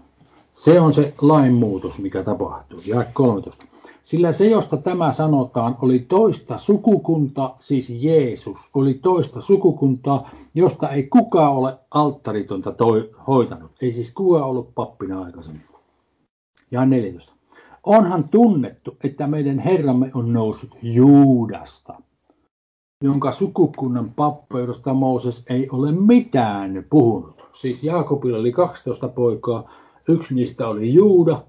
Se 0.53 0.79
on 0.79 0.93
se 0.93 1.13
lainmuutos, 1.21 1.99
mikä 1.99 2.23
tapahtuu. 2.23 2.81
Ja 2.85 3.05
13. 3.13 3.65
Sillä 4.07 4.31
se, 4.31 4.47
josta 4.47 4.77
tämä 4.77 5.11
sanotaan, 5.11 5.77
oli 5.81 5.99
toista 5.99 6.57
sukukunta, 6.57 7.55
siis 7.59 7.89
Jeesus, 7.89 8.57
oli 8.73 8.93
toista 8.93 9.41
sukukuntaa, 9.41 10.29
josta 10.53 10.89
ei 10.89 11.03
kukaan 11.03 11.53
ole 11.53 11.77
alttaritonta 11.91 12.71
toi, 12.71 13.11
hoitanut. 13.27 13.71
Ei 13.81 13.91
siis 13.91 14.13
kukaan 14.13 14.45
ollut 14.45 14.75
pappina 14.75 15.21
aikaisemmin. 15.21 15.65
Ja 16.71 16.85
14. 16.85 17.33
Onhan 17.83 18.29
tunnettu, 18.29 18.97
että 19.03 19.27
meidän 19.27 19.59
Herramme 19.59 20.11
on 20.13 20.33
noussut 20.33 20.77
Juudasta, 20.81 22.01
jonka 23.03 23.31
sukukunnan 23.31 24.11
pappeudosta 24.15 24.93
Mooses 24.93 25.45
ei 25.49 25.69
ole 25.71 25.91
mitään 25.91 26.85
puhunut. 26.89 27.47
Siis 27.53 27.83
Jaakobilla 27.83 28.37
oli 28.37 28.51
12 28.51 29.07
poikaa, 29.07 29.71
yksi 30.09 30.35
niistä 30.35 30.67
oli 30.67 30.93
Juuda 30.93 31.43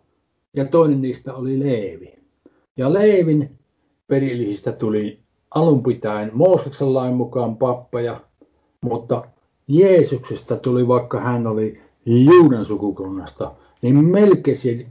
ja 0.57 0.65
toinen 0.65 1.03
niistä 1.03 1.35
oli 1.35 1.59
Leevi. 1.59 2.18
Ja 2.79 2.93
Leevin 2.93 3.51
perillisistä 4.07 4.73
tuli 4.73 5.19
alun 5.55 5.83
pitäen 5.83 6.31
Mooseksen 6.35 6.95
lain 6.95 7.15
mukaan 7.15 7.57
pappeja, 7.57 8.21
mutta 8.81 9.25
Jeesuksesta 9.69 10.57
tuli, 10.57 10.89
vaikka 10.89 11.21
hän 11.21 11.47
oli 11.47 11.75
Juudan 12.07 12.65
sukukunnasta, 12.65 13.53
niin 13.83 14.05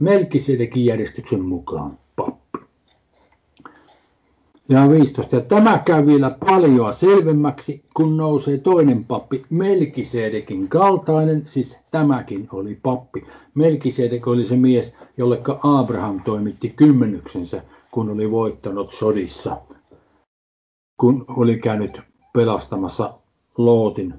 Melkisedekin 0.00 0.84
järjestyksen 0.84 1.40
mukaan 1.40 1.98
pappi. 2.16 2.58
Ja 4.68 4.90
15. 4.90 5.36
Ja 5.36 5.42
tämä 5.42 5.78
käy 5.78 6.06
vielä 6.06 6.36
paljon 6.46 6.94
selvemmäksi, 6.94 7.82
kun 7.94 8.16
nousee 8.16 8.58
toinen 8.58 9.04
pappi, 9.04 9.44
Melkisedekin 9.50 10.68
kaltainen, 10.68 11.42
siis 11.46 11.78
tämäkin 11.90 12.48
oli 12.52 12.78
pappi. 12.82 13.26
Melkisedek 13.54 14.28
oli 14.28 14.44
se 14.44 14.56
mies, 14.56 14.94
jolle 15.16 15.40
Abraham 15.62 16.20
toimitti 16.24 16.72
kymmenyksensä 16.76 17.62
kun 17.90 18.10
oli 18.10 18.30
voittanut 18.30 18.92
sodissa, 18.92 19.56
kun 21.00 21.24
oli 21.28 21.58
käynyt 21.58 22.00
pelastamassa 22.32 23.14
Lootin 23.58 24.14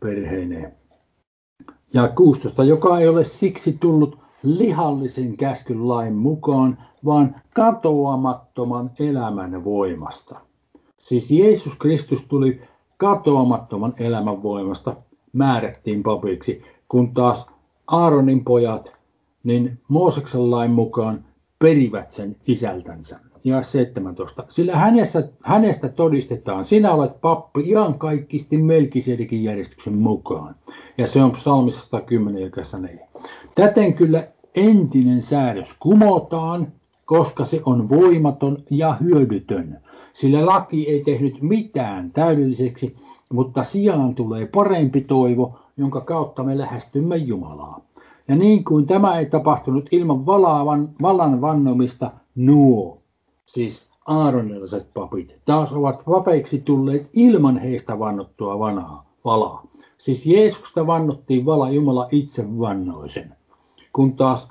perheineen. 0.00 0.72
Ja 1.94 2.08
16, 2.08 2.64
joka 2.64 2.98
ei 2.98 3.08
ole 3.08 3.24
siksi 3.24 3.76
tullut 3.80 4.18
lihallisen 4.42 5.36
käskyn 5.36 5.88
lain 5.88 6.14
mukaan, 6.14 6.78
vaan 7.04 7.34
katoamattoman 7.54 8.90
elämän 8.98 9.64
voimasta. 9.64 10.40
Siis 10.98 11.30
Jeesus 11.30 11.76
Kristus 11.76 12.26
tuli 12.26 12.60
katoamattoman 12.96 13.94
elämän 13.96 14.42
voimasta, 14.42 14.96
määrättiin 15.32 16.02
papiksi, 16.02 16.62
kun 16.88 17.14
taas 17.14 17.46
Aaronin 17.86 18.44
pojat, 18.44 18.92
niin 19.44 19.80
Mooseksen 19.88 20.50
lain 20.50 20.70
mukaan 20.70 21.24
perivät 21.58 22.10
sen 22.10 22.36
isältänsä. 22.46 23.20
Ja 23.44 23.62
17. 23.62 24.44
Sillä 24.48 24.76
hänessä, 24.76 25.28
hänestä 25.42 25.88
todistetaan, 25.88 26.64
sinä 26.64 26.92
olet 26.92 27.20
pappi 27.20 27.60
ihan 27.60 27.98
kaikkisti 27.98 28.56
Melkisedekin 28.56 29.44
järjestyksen 29.44 29.94
mukaan. 29.94 30.54
Ja 30.98 31.06
se 31.06 31.22
on 31.22 31.30
psalmissa 31.30 31.80
110 31.80 32.42
ja 32.42 32.78
4. 32.78 33.08
Täten 33.54 33.94
kyllä 33.94 34.28
entinen 34.54 35.22
säädös 35.22 35.76
kumotaan, 35.78 36.72
koska 37.04 37.44
se 37.44 37.62
on 37.66 37.88
voimaton 37.88 38.58
ja 38.70 38.92
hyödytön. 38.92 39.80
Sillä 40.12 40.46
laki 40.46 40.88
ei 40.88 41.04
tehnyt 41.04 41.42
mitään 41.42 42.10
täydelliseksi, 42.10 42.96
mutta 43.32 43.64
sijaan 43.64 44.14
tulee 44.14 44.46
parempi 44.46 45.00
toivo, 45.00 45.58
jonka 45.76 46.00
kautta 46.00 46.42
me 46.42 46.58
lähestymme 46.58 47.16
Jumalaa. 47.16 47.80
Ja 48.28 48.36
niin 48.36 48.64
kuin 48.64 48.86
tämä 48.86 49.18
ei 49.18 49.26
tapahtunut 49.26 49.88
ilman 49.92 50.26
valaavan, 50.26 50.88
vallan 51.02 51.40
vannomista, 51.40 52.10
nuo, 52.34 52.98
siis 53.46 53.86
aaronilaiset 54.06 54.94
papit, 54.94 55.36
taas 55.44 55.72
ovat 55.72 56.04
papeiksi 56.04 56.60
tulleet 56.60 57.08
ilman 57.12 57.58
heistä 57.58 57.98
vannottua 57.98 58.58
vanhaa, 58.58 59.06
valaa. 59.24 59.66
Siis 59.98 60.26
Jeesusta 60.26 60.86
vannottiin 60.86 61.46
vala, 61.46 61.70
Jumala 61.70 62.08
itse 62.10 62.58
vannoisen, 62.58 63.36
kun 63.92 64.12
taas 64.12 64.48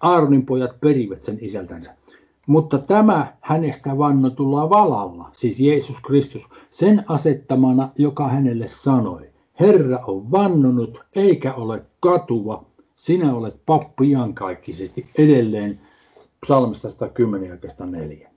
Aaronin 0.00 0.46
pojat 0.46 0.80
perivät 0.80 1.22
sen 1.22 1.38
isältänsä. 1.40 1.94
Mutta 2.46 2.78
tämä 2.78 3.32
hänestä 3.40 3.98
vannotulla 3.98 4.70
valalla, 4.70 5.30
siis 5.32 5.60
Jeesus 5.60 6.00
Kristus, 6.00 6.48
sen 6.70 7.04
asettamana, 7.08 7.90
joka 7.98 8.28
hänelle 8.28 8.66
sanoi, 8.66 9.30
Herra 9.60 9.98
on 10.06 10.30
vannonut 10.30 11.04
eikä 11.16 11.54
ole 11.54 11.82
katuva, 12.00 12.64
sinä 13.04 13.34
olet 13.34 13.60
pappi 13.66 14.10
iankaikkisesti 14.10 15.06
edelleen 15.18 15.80
psalmista 16.40 16.90
110 16.90 17.48
ja 17.78 17.86
4. 17.86 18.30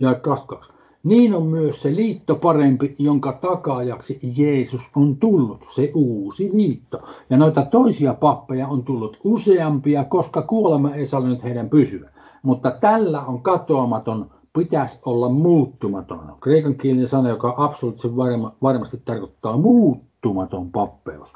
Ja 0.00 0.14
22. 0.14 0.72
Niin 1.02 1.34
on 1.34 1.46
myös 1.46 1.82
se 1.82 1.96
liitto 1.96 2.34
parempi, 2.34 2.94
jonka 2.98 3.32
takaajaksi 3.32 4.20
Jeesus 4.36 4.82
on 4.96 5.16
tullut, 5.16 5.64
se 5.74 5.90
uusi 5.94 6.50
liitto. 6.52 7.02
Ja 7.30 7.36
noita 7.36 7.62
toisia 7.62 8.14
pappeja 8.14 8.68
on 8.68 8.84
tullut 8.84 9.18
useampia, 9.24 10.04
koska 10.04 10.42
kuolema 10.42 10.94
ei 10.94 11.06
sallinut 11.06 11.42
heidän 11.42 11.70
pysyä. 11.70 12.10
Mutta 12.42 12.70
tällä 12.70 13.24
on 13.24 13.42
katoamaton, 13.42 14.30
pitäisi 14.58 15.00
olla 15.04 15.28
muuttumaton. 15.28 16.36
Kreikan 16.40 16.74
kielinen 16.74 17.08
sana, 17.08 17.28
joka 17.28 17.54
absoluuttisesti 17.56 18.16
varmasti 18.62 19.00
tarkoittaa 19.04 19.56
muuttumaton 19.56 20.70
pappeus. 20.70 21.32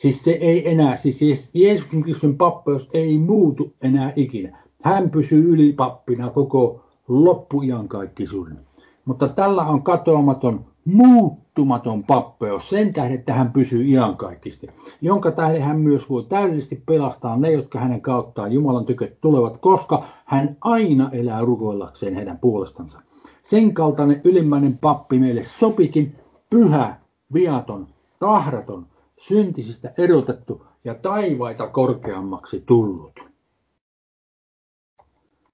Siis 0.00 0.24
se 0.24 0.30
ei 0.30 0.70
enää, 0.70 0.96
siis 0.96 1.50
Jeesuksen 1.54 2.02
Kristuksen 2.02 2.36
pappeus 2.36 2.90
ei 2.92 3.18
muutu 3.18 3.72
enää 3.82 4.12
ikinä. 4.16 4.58
Hän 4.82 5.10
pysyy 5.10 5.52
ylipappina 5.52 6.30
koko 6.30 6.80
loppuiankaikkisuuden. 7.08 8.58
Mutta 9.04 9.28
tällä 9.28 9.62
on 9.62 9.82
katoamaton, 9.82 10.64
muuttumaton 10.84 12.04
pappeus 12.04 12.68
sen 12.70 12.92
tähden, 12.92 13.18
että 13.18 13.34
hän 13.34 13.52
pysyy 13.52 13.84
iankaikkisti, 13.84 14.66
jonka 15.00 15.30
tähden 15.30 15.62
hän 15.62 15.80
myös 15.80 16.10
voi 16.10 16.24
täydellisesti 16.28 16.82
pelastaa 16.86 17.36
ne, 17.36 17.52
jotka 17.52 17.78
hänen 17.78 18.00
kauttaan 18.00 18.52
Jumalan 18.52 18.86
tykö 18.86 19.12
tulevat, 19.20 19.56
koska 19.56 20.04
hän 20.24 20.56
aina 20.60 21.10
elää 21.12 21.40
rukoillakseen 21.40 22.14
heidän 22.14 22.38
puolestansa. 22.38 23.00
Sen 23.42 23.74
kaltainen 23.74 24.20
ylimmäinen 24.24 24.78
pappi 24.78 25.18
meille 25.18 25.44
sopikin, 25.44 26.14
pyhä, 26.50 26.96
viaton, 27.34 27.86
tahraton, 28.18 28.86
syntisistä 29.20 29.92
erotettu 29.98 30.66
ja 30.84 30.94
taivaita 30.94 31.66
korkeammaksi 31.68 32.62
tullut. 32.66 33.20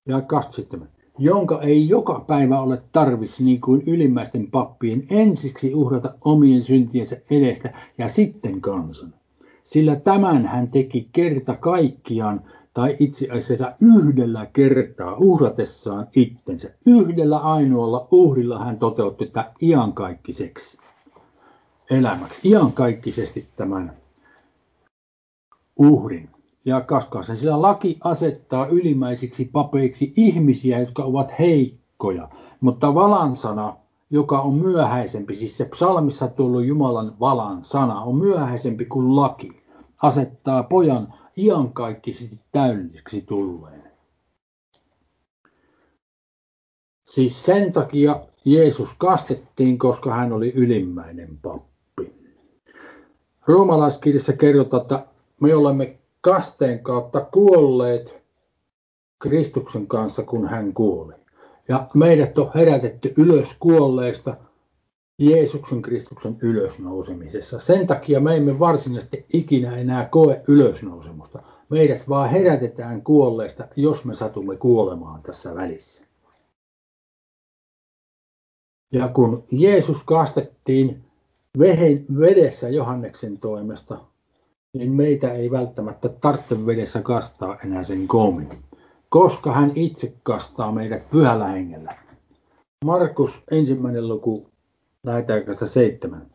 Ja 0.07 0.21
27. 0.21 0.89
Jonka 1.19 1.63
ei 1.63 1.89
joka 1.89 2.25
päivä 2.27 2.61
ole 2.61 2.83
tarvis 2.93 3.41
niin 3.41 3.61
kuin 3.61 3.83
ylimmäisten 3.87 4.51
pappien 4.51 5.07
ensiksi 5.11 5.75
uhrata 5.75 6.15
omien 6.25 6.63
syntiensä 6.63 7.17
edestä 7.31 7.73
ja 7.99 8.09
sitten 8.09 8.61
kansan. 8.61 9.15
Sillä 9.65 9.97
tämän 9.97 10.47
hän 10.47 10.71
teki 10.71 11.09
kerta 11.13 11.57
kaikkiaan 11.57 12.43
tai 12.75 12.97
itse 13.01 13.29
asiassa 13.31 13.73
yhdellä 13.97 14.47
kertaa 14.53 15.17
uhratessaan 15.17 16.07
itsensä. 16.17 16.75
Yhdellä 16.87 17.39
ainoalla 17.39 18.09
uhrilla 18.11 18.65
hän 18.65 18.79
toteutti 18.79 19.27
tätä 19.27 19.53
iankaikkiseksi 19.63 20.86
elämäksi, 21.91 22.49
iankaikkisesti 22.49 23.47
tämän 23.57 23.97
uhrin. 25.77 26.29
Ja 26.65 26.81
kaskaisen, 26.81 27.37
sillä 27.37 27.63
laki 27.63 27.99
asettaa 28.01 28.67
ylimmäisiksi 28.67 29.45
papeiksi 29.53 30.13
ihmisiä, 30.17 30.81
jotka 30.81 31.05
ovat 31.05 31.39
heikkoja, 31.39 32.29
mutta 32.61 32.95
valan 32.95 33.37
sana, 33.37 33.77
joka 34.11 34.41
on 34.41 34.55
myöhäisempi, 34.55 35.37
siis 35.37 35.59
se 35.59 35.65
psalmissa 35.65 36.29
tullut 36.29 36.65
Jumalan 36.65 37.17
valan 37.21 37.65
sana, 37.65 38.01
on 38.01 38.17
myöhäisempi 38.17 38.85
kuin 38.85 39.17
laki, 39.17 39.63
asettaa 40.03 40.63
pojan 40.63 41.15
iankaikkisesti 41.37 42.41
täydelliseksi 42.53 43.23
tulleen. 43.23 43.93
Siis 47.05 47.45
sen 47.45 47.73
takia 47.73 48.21
Jeesus 48.45 48.95
kastettiin, 48.99 49.79
koska 49.79 50.15
hän 50.15 50.33
oli 50.33 50.53
ylimmäinen 50.55 51.39
pappi. 51.43 51.76
Roomalaiskirjassa 53.47 54.33
kerrotaan, 54.33 54.83
että 54.83 55.07
me 55.41 55.55
olemme 55.55 55.99
kasteen 56.21 56.79
kautta 56.79 57.21
kuolleet 57.21 58.23
Kristuksen 59.19 59.87
kanssa, 59.87 60.23
kun 60.23 60.49
hän 60.49 60.75
kuoli. 60.75 61.15
Ja 61.69 61.87
meidät 61.95 62.39
on 62.39 62.51
herätetty 62.55 63.15
ylös 63.17 63.57
kuolleista 63.61 64.37
Jeesuksen 65.19 65.83
Kristuksen 65.83 66.37
ylösnousemisessa. 66.43 67.59
Sen 67.59 67.87
takia 67.87 68.21
me 68.21 68.37
emme 68.37 68.59
varsinaisesti 68.59 69.27
ikinä 69.33 69.77
enää 69.77 70.05
koe 70.05 70.43
ylösnousemusta. 70.49 71.43
Meidät 71.69 72.09
vaan 72.09 72.31
herätetään 72.31 73.03
kuolleista, 73.03 73.69
jos 73.77 74.05
me 74.05 74.15
satumme 74.15 74.57
kuolemaan 74.57 75.23
tässä 75.23 75.55
välissä. 75.55 76.07
Ja 78.93 79.09
kun 79.09 79.45
Jeesus 79.51 80.03
kastettiin 80.05 81.06
vedessä 82.21 82.69
Johanneksen 82.69 83.39
toimesta, 83.39 83.99
niin 84.73 84.93
meitä 84.93 85.33
ei 85.33 85.51
välttämättä 85.51 86.09
tarvitse 86.09 86.67
vedessä 86.67 87.03
kastaa 87.03 87.57
enää 87.65 87.83
sen 87.83 88.09
koomin, 88.09 88.49
koska 89.09 89.53
hän 89.53 89.73
itse 89.75 90.13
kastaa 90.23 90.73
meidät 90.73 91.11
pyhällä 91.11 91.47
hengellä. 91.47 91.95
Markus 92.85 93.43
ensimmäinen 93.51 94.09
luku 94.09 94.47
lähetäkästä 95.05 95.67
seitsemän. 95.67 96.27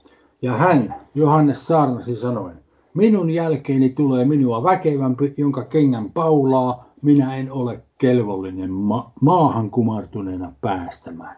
Ja 0.41 0.53
hän, 0.53 0.95
Johannes 1.15 1.67
saarnasi 1.67 2.15
sanoen, 2.15 2.59
minun 2.93 3.29
jälkeeni 3.29 3.89
tulee 3.89 4.25
minua 4.25 4.63
väkevämpi, 4.63 5.33
jonka 5.37 5.63
kengän 5.63 6.11
paulaa 6.11 6.91
minä 7.01 7.35
en 7.35 7.51
ole 7.51 7.81
kelvollinen 7.97 8.71
ma- 8.71 9.11
maahan 9.21 9.71
kumartuneena 9.71 10.51
päästämään. 10.61 11.35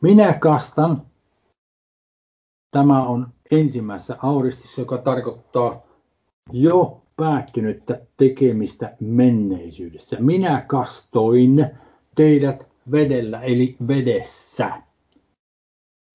Minä 0.00 0.32
kastan, 0.32 1.02
tämä 2.70 3.06
on 3.06 3.28
ensimmäisessä 3.50 4.16
auristissa, 4.22 4.80
joka 4.80 4.98
tarkoittaa 4.98 5.82
jo 6.52 7.02
päättynyttä 7.16 8.00
tekemistä 8.16 8.96
menneisyydessä. 9.00 10.16
Minä 10.20 10.64
kastoin 10.66 11.66
teidät 12.14 12.66
vedellä, 12.92 13.40
eli 13.40 13.76
vedessä. 13.88 14.82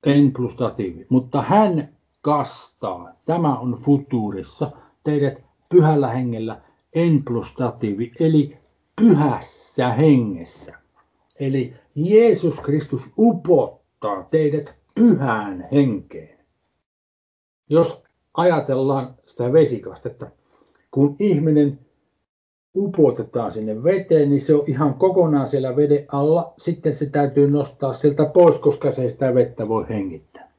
En 0.05 0.31
plus 0.33 0.59
datiivi. 0.59 1.05
Mutta 1.09 1.41
hän 1.41 1.89
kastaa, 2.21 3.11
tämä 3.25 3.59
on 3.59 3.71
futuurissa, 3.73 4.71
teidät 5.03 5.43
pyhällä 5.69 6.07
hengellä 6.07 6.61
en 6.93 7.23
plus 7.23 7.55
datiivi, 7.59 8.11
eli 8.19 8.57
pyhässä 8.95 9.89
hengessä. 9.89 10.73
Eli 11.39 11.73
Jeesus 11.95 12.59
Kristus 12.59 13.13
upottaa 13.17 14.23
teidät 14.23 14.75
pyhään 14.95 15.67
henkeen. 15.71 16.34
Jos 17.69 18.03
ajatellaan 18.33 19.15
sitä 19.25 19.53
vesikastetta, 19.53 20.27
kun 20.91 21.15
ihminen 21.19 21.79
upotetaan 22.77 23.51
sinne 23.51 23.83
veteen, 23.83 24.29
niin 24.29 24.41
se 24.41 24.55
on 24.55 24.63
ihan 24.67 24.93
kokonaan 24.93 25.47
siellä 25.47 25.75
veden 25.75 26.05
alla. 26.07 26.53
Sitten 26.57 26.95
se 26.95 27.05
täytyy 27.05 27.51
nostaa 27.51 27.93
sieltä 27.93 28.25
pois, 28.25 28.57
koska 28.57 28.91
se 28.91 29.01
ei 29.01 29.09
sitä 29.09 29.35
vettä 29.35 29.67
voi 29.67 29.85
hengittää. 29.89 30.51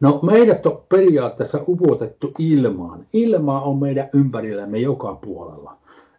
No 0.00 0.20
meidät 0.22 0.66
on 0.66 0.82
periaatteessa 0.88 1.60
upotettu 1.68 2.32
ilmaan. 2.38 3.06
Ilma 3.12 3.60
on 3.62 3.78
meidän 3.78 4.08
ympärillämme 4.14 4.78
joka 4.78 5.14
puolella. 5.14 5.76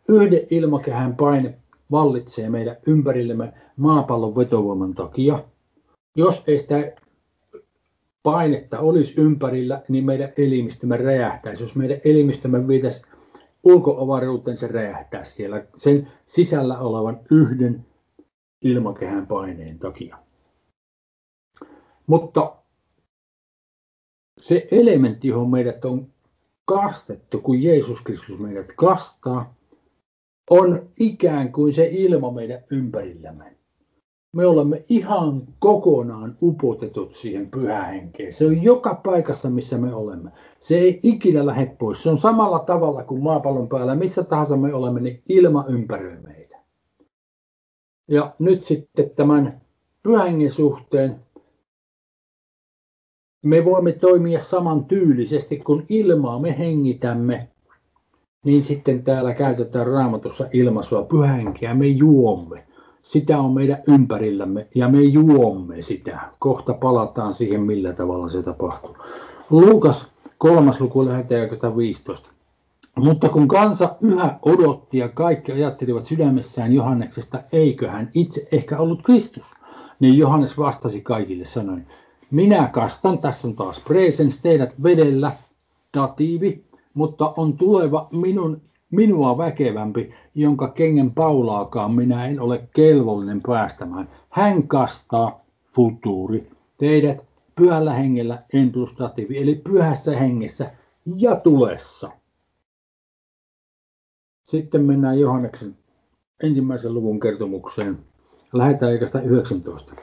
Yhden 0.10 0.42
ilmakehän 0.50 1.16
paine 1.16 1.58
vallitsee 1.92 2.50
meidän 2.50 2.78
ympärillemme 2.88 3.54
maapallon 3.78 4.36
vetovoiman 4.36 4.94
takia. 4.94 5.44
Jos 6.16 6.44
ei 6.48 6.60
sitä 6.60 6.92
painetta 8.24 8.80
olisi 8.80 9.22
ympärillä, 9.22 9.84
niin 9.88 10.06
meidän 10.06 10.34
elimistömme 10.38 10.98
räjähtäisi. 10.98 11.64
Jos 11.64 11.76
meidän 11.76 12.02
elimistömme 12.06 12.68
viitäisi 12.68 13.02
ulkoavaruuteen, 13.64 14.58
se 14.58 14.68
räjähtää 14.68 15.26
siellä 15.26 15.66
sen 15.78 16.12
sisällä 16.26 16.80
olevan 16.80 17.20
yhden 17.32 17.86
ilmakehän 18.62 19.28
paineen 19.28 19.80
takia. 19.80 20.18
Mutta 22.08 22.56
se 24.40 24.68
elementti, 24.72 25.28
johon 25.28 25.50
meidät 25.50 25.86
on 25.86 26.08
kastettu, 26.66 27.42
kun 27.42 27.64
Jeesus 27.64 28.02
Kristus 28.02 28.40
meidät 28.40 28.74
kastaa, 28.76 29.56
on 30.50 30.90
ikään 31.00 31.52
kuin 31.52 31.74
se 31.74 31.88
ilma 31.92 32.32
meidän 32.32 32.64
ympärillämme. 32.70 33.59
Me 34.36 34.46
olemme 34.46 34.84
ihan 34.90 35.42
kokonaan 35.60 36.38
upotetut 36.42 37.16
siihen 37.16 37.52
pyhähenkeen. 37.52 38.34
Se 38.34 38.46
on 38.46 38.64
joka 38.64 38.96
paikassa, 38.96 39.50
missä 39.50 39.78
me 39.78 39.96
olemme. 39.96 40.32
Se 40.60 40.78
ei 40.78 41.00
ikinä 41.04 41.46
lähde 41.46 41.76
pois. 41.80 42.04
Se 42.04 42.10
on 42.10 42.18
samalla 42.18 42.60
tavalla 42.60 43.04
kuin 43.04 43.24
maapallon 43.24 43.70
päällä, 43.70 43.96
missä 43.96 44.24
tahansa 44.24 44.58
me 44.58 44.74
olemme, 44.74 45.00
niin 45.00 45.22
ilma 45.30 45.66
ympäröi 45.68 46.18
meitä. 46.22 46.58
Ja 48.08 48.34
nyt 48.40 48.64
sitten 48.64 49.10
tämän 49.10 49.62
pyhängen 50.04 50.52
suhteen 50.52 51.20
me 53.44 53.66
voimme 53.66 53.92
toimia 53.92 54.40
saman 54.40 54.86
tyylisesti, 54.86 55.58
kun 55.58 55.86
ilmaa 55.90 56.40
me 56.40 56.60
hengitämme 56.60 57.48
niin 58.46 58.64
sitten 58.64 59.04
täällä 59.04 59.34
käytetään 59.34 59.88
raamatussa 59.88 60.48
ilmaisua 60.54 61.04
pyhänkeä, 61.04 61.74
me 61.74 61.88
juomme. 61.88 62.69
Sitä 63.10 63.40
on 63.40 63.54
meidän 63.54 63.84
ympärillämme 63.88 64.68
ja 64.76 64.88
me 64.88 65.02
juomme 65.02 65.82
sitä. 65.82 66.20
Kohta 66.40 66.74
palataan 66.74 67.34
siihen, 67.34 67.62
millä 67.62 67.94
tavalla 67.94 68.30
se 68.30 68.44
tapahtuu. 68.44 68.98
Luukas 69.50 70.08
kolmas 70.38 70.82
luku 70.82 71.06
lähetään 71.06 71.50
15. 71.78 72.30
Mutta 72.96 73.30
kun 73.30 73.48
kansa 73.48 73.96
yhä 74.02 74.40
odotti 74.42 74.98
ja 74.98 75.10
kaikki 75.10 75.52
ajattelivat 75.52 76.06
sydämessään 76.06 76.74
Johanneksesta, 76.74 77.40
eikö 77.52 77.90
hän 77.90 78.10
itse 78.14 78.48
ehkä 78.52 78.78
ollut 78.78 79.02
Kristus, 79.04 79.46
niin 80.00 80.18
Johannes 80.18 80.58
vastasi 80.58 81.02
kaikille 81.02 81.46
sanoen, 81.46 81.88
minä 82.32 82.70
kastan, 82.74 83.20
tässä 83.20 83.48
on 83.48 83.56
taas 83.56 83.80
presens, 83.80 84.42
teidät 84.42 84.84
vedellä, 84.84 85.32
datiivi, 85.98 86.64
mutta 86.94 87.34
on 87.38 87.58
tuleva 87.58 88.08
minun, 88.12 88.62
minua 88.92 89.38
väkevämpi, 89.38 90.14
jonka 90.36 90.68
kengen 90.68 91.12
paulaakaan 91.12 91.92
minä 91.92 92.28
en 92.28 92.40
ole 92.40 92.68
kelvollinen 92.76 93.42
päästämään. 93.42 94.10
Hän 94.30 94.68
kastaa 94.68 95.42
futuuri 95.76 96.48
teidät 96.78 97.28
pyhällä 97.56 97.94
hengellä 97.94 98.44
en 98.54 98.72
plus 98.72 99.00
datiivi, 99.00 99.38
eli 99.38 99.56
pyhässä 99.56 100.18
hengessä 100.18 100.72
ja 101.16 101.36
tulessa. 101.36 102.12
Sitten 104.46 104.86
mennään 104.86 105.20
Johanneksen 105.20 105.76
ensimmäisen 106.44 106.94
luvun 106.94 107.20
kertomukseen. 107.20 107.98
Lähetään 108.54 108.94
19. 109.24 109.94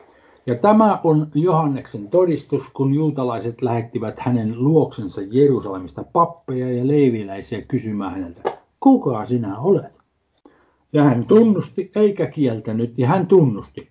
Ja 0.47 0.55
tämä 0.55 1.01
on 1.05 1.27
Johanneksen 1.35 2.09
todistus, 2.09 2.69
kun 2.69 2.95
juutalaiset 2.95 3.63
lähettivät 3.63 4.21
hänen 4.21 4.65
luoksensa 4.65 5.21
Jerusalemista 5.31 6.05
pappeja 6.13 6.73
ja 6.73 6.87
leiviläisiä 6.87 7.63
kysymään 7.63 8.13
häneltä, 8.13 8.56
kuka 8.87 9.25
sinä 9.25 9.59
olet? 9.59 9.93
Ja 10.93 11.03
hän 11.03 11.25
tunnusti 11.25 11.91
eikä 11.95 12.27
kieltänyt, 12.27 12.99
ja 12.99 13.09
hän 13.09 13.27
tunnusti, 13.27 13.91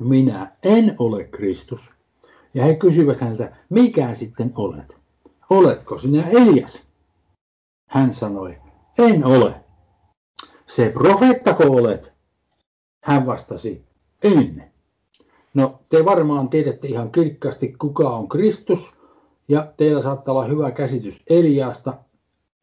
minä 0.00 0.56
en 0.62 0.94
ole 0.98 1.24
Kristus. 1.24 1.90
Ja 2.54 2.64
he 2.64 2.74
kysyivät 2.74 3.20
häneltä, 3.20 3.56
mikä 3.70 4.14
sitten 4.14 4.52
olet? 4.56 4.96
Oletko 5.50 5.98
sinä 5.98 6.28
Elias? 6.28 6.82
Hän 7.90 8.14
sanoi, 8.14 8.56
en 8.98 9.24
ole. 9.24 9.54
Se 10.66 10.90
profeettako 10.90 11.64
olet? 11.64 12.12
Hän 13.04 13.26
vastasi, 13.26 13.84
en. 14.22 14.72
No 15.54 15.80
te 15.88 16.04
varmaan 16.04 16.48
tiedätte 16.48 16.88
ihan 16.88 17.12
kirkkaasti 17.12 17.72
kuka 17.78 18.10
on 18.10 18.28
Kristus 18.28 18.96
ja 19.48 19.72
teillä 19.76 20.02
saattaa 20.02 20.34
olla 20.34 20.44
hyvä 20.44 20.70
käsitys 20.70 21.22
Eliasta, 21.30 21.94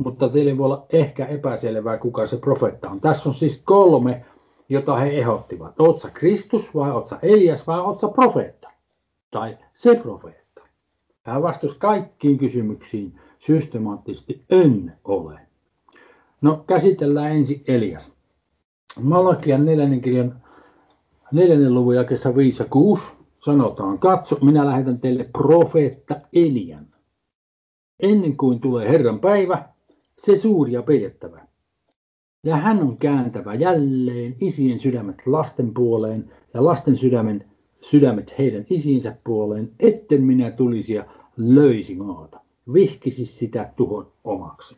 mutta 0.03 0.29
teille 0.29 0.57
voi 0.57 0.65
olla 0.65 0.85
ehkä 0.89 1.25
epäselvää 1.25 1.97
kuka 1.97 2.25
se 2.25 2.37
profeetta 2.37 2.89
on. 2.89 3.01
Tässä 3.01 3.29
on 3.29 3.35
siis 3.35 3.61
kolme, 3.65 4.25
jota 4.69 4.95
he 4.95 5.09
ehdottivat. 5.09 5.79
Oletko 5.79 6.07
Kristus 6.13 6.75
vai 6.75 6.91
oletko 6.91 7.15
Elias 7.21 7.67
vai 7.67 7.79
oletko 7.79 8.07
profeetta? 8.09 8.69
Tai 9.31 9.57
se 9.73 9.95
profeetta. 9.95 10.61
Hän 11.23 11.43
vastasi 11.43 11.75
kaikkiin 11.79 12.37
kysymyksiin 12.37 13.19
systemaattisesti 13.39 14.41
en 14.49 14.93
ole. 15.03 15.39
No 16.41 16.63
käsitellään 16.67 17.31
ensin 17.31 17.63
Elias. 17.67 18.11
Malakian 19.01 19.65
neljännen 19.65 20.01
kirjan 20.01 20.41
neljännen 21.31 21.73
luvun 21.73 21.95
jakessa 21.95 22.35
5 22.35 22.63
ja 22.63 22.69
6 22.69 23.11
sanotaan, 23.39 23.99
katso, 23.99 24.37
minä 24.41 24.65
lähetän 24.65 24.99
teille 24.99 25.23
profeetta 25.23 26.15
Elian. 26.33 26.87
Ennen 27.99 28.37
kuin 28.37 28.59
tulee 28.59 28.89
Herran 28.89 29.19
päivä, 29.19 29.69
se 30.25 30.35
suuri 30.35 30.71
ja 30.71 30.81
peitettävä. 30.81 31.41
Ja 32.43 32.55
hän 32.57 32.81
on 32.81 32.97
kääntävä 32.97 33.53
jälleen 33.53 34.35
isien 34.41 34.79
sydämet 34.79 35.27
lasten 35.27 35.73
puoleen 35.73 36.31
ja 36.53 36.65
lasten 36.65 36.97
sydämen, 36.97 37.45
sydämet 37.81 38.37
heidän 38.37 38.65
isiinsä 38.69 39.15
puoleen, 39.23 39.71
etten 39.79 40.23
minä 40.23 40.51
tulisi 40.51 40.93
ja 40.93 41.05
löisi 41.37 41.95
maata, 41.95 42.39
vihkisi 42.73 43.25
sitä 43.25 43.73
tuhon 43.75 44.07
omaksi. 44.23 44.75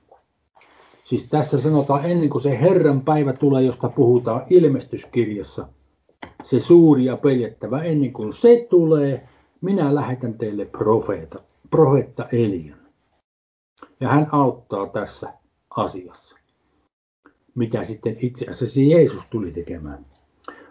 Siis 1.03 1.29
tässä 1.29 1.61
sanotaan 1.61 2.05
ennen 2.05 2.29
kuin 2.29 2.41
se 2.41 2.61
Herran 2.61 3.01
päivä 3.01 3.33
tulee, 3.33 3.63
josta 3.63 3.89
puhutaan 3.89 4.41
ilmestyskirjassa– 4.49 5.67
se 6.43 6.59
suuri 6.59 7.05
ja 7.05 7.17
peljettävä, 7.17 7.83
ennen 7.83 8.13
kuin 8.13 8.33
se 8.33 8.67
tulee, 8.69 9.27
minä 9.61 9.95
lähetän 9.95 10.33
teille 10.33 10.65
profeeta, 10.65 11.39
profeetta 11.69 12.25
Elian. 12.31 12.82
Ja 14.03 14.09
hän 14.09 14.27
auttaa 14.31 14.87
tässä 14.87 15.33
asiassa, 15.69 16.37
mitä 17.55 17.83
sitten 17.83 18.17
itse 18.19 18.45
asiassa 18.49 18.79
Jeesus 18.81 19.25
tuli 19.25 19.51
tekemään. 19.51 20.05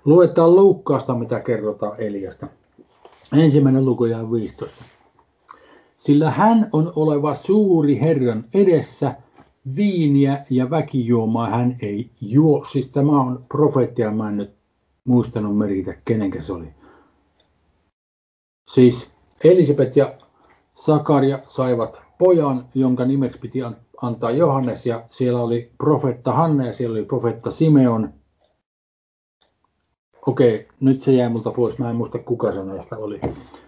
Luetaan 0.04 0.56
Luukkaasta, 0.56 1.14
mitä 1.14 1.40
kerrotaan 1.40 2.00
Eliasta. 2.00 2.46
Ensimmäinen 3.36 3.84
luku 3.84 4.04
ja 4.04 4.30
15. 4.32 4.84
Sillä 5.96 6.30
hän 6.30 6.68
on 6.72 6.92
oleva 6.96 7.34
suuri 7.34 8.00
Herran 8.00 8.44
edessä, 8.54 9.14
viiniä 9.76 10.44
ja 10.50 10.70
väkijuomaa 10.70 11.50
hän 11.50 11.76
ei 11.82 12.10
juo. 12.20 12.64
Siis 12.64 12.90
tämä 12.90 13.20
on 13.20 13.44
profeettia, 13.48 14.10
mä 14.10 14.28
en 14.28 14.36
nyt 14.36 14.54
muistanut 15.04 15.58
merkitä, 15.58 15.94
kenenkä 16.04 16.42
se 16.42 16.52
oli. 16.52 16.68
Siis 18.70 19.10
Elisabet 19.44 19.96
ja 19.96 20.14
Sakaria 20.74 21.38
saivat 21.48 22.11
pojan, 22.18 22.64
jonka 22.74 23.04
nimeksi 23.04 23.38
piti 23.38 23.58
antaa 24.02 24.30
Johannes, 24.30 24.86
ja 24.86 25.04
siellä 25.10 25.42
oli 25.42 25.70
profetta 25.78 26.32
Hanne 26.32 26.66
ja 26.66 26.72
siellä 26.72 26.94
oli 26.94 27.04
profetta 27.04 27.50
Simeon. 27.50 28.12
Okei, 30.26 30.68
nyt 30.80 31.02
se 31.02 31.12
jäi 31.12 31.28
multa 31.28 31.50
pois, 31.50 31.78
mä 31.78 31.90
en 31.90 31.96
muista 31.96 32.18
kuka 32.18 32.52
se 32.52 32.64
näistä 32.64 32.96
oli. 32.96 33.20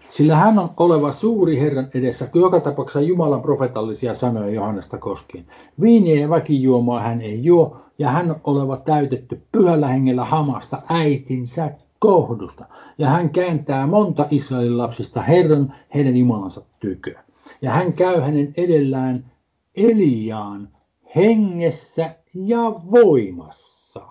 Sillä 0.09 0.35
hän 0.35 0.59
on 0.59 0.69
oleva 0.77 1.11
suuri 1.11 1.59
Herran 1.59 1.87
edessä, 1.93 2.29
joka 2.33 2.59
tapauksessa 2.59 3.01
Jumalan 3.01 3.41
profetallisia 3.41 4.13
sanoja 4.13 4.49
Johannesta 4.49 4.97
koskien. 4.97 5.45
Viiniä 5.81 6.21
ja 6.21 6.29
väkijuomaa 6.29 7.01
hän 7.01 7.21
ei 7.21 7.43
juo, 7.43 7.77
ja 7.99 8.09
hän 8.09 8.31
on 8.31 8.39
oleva 8.43 8.77
täytetty 8.77 9.41
pyhällä 9.51 9.87
hengellä 9.87 10.25
hamasta 10.25 10.81
äitinsä 10.89 11.71
kohdusta. 11.99 12.65
Ja 12.97 13.09
hän 13.09 13.29
kääntää 13.29 13.87
monta 13.87 14.25
Israelin 14.31 14.77
lapsista 14.77 15.21
Herran, 15.21 15.73
heidän 15.93 16.17
Jumalansa 16.17 16.61
tyköä. 16.79 17.23
Ja 17.61 17.71
hän 17.71 17.93
käy 17.93 18.21
hänen 18.21 18.53
edellään 18.57 19.31
Eliaan 19.77 20.69
hengessä 21.15 22.15
ja 22.33 22.59
voimassa, 22.91 24.01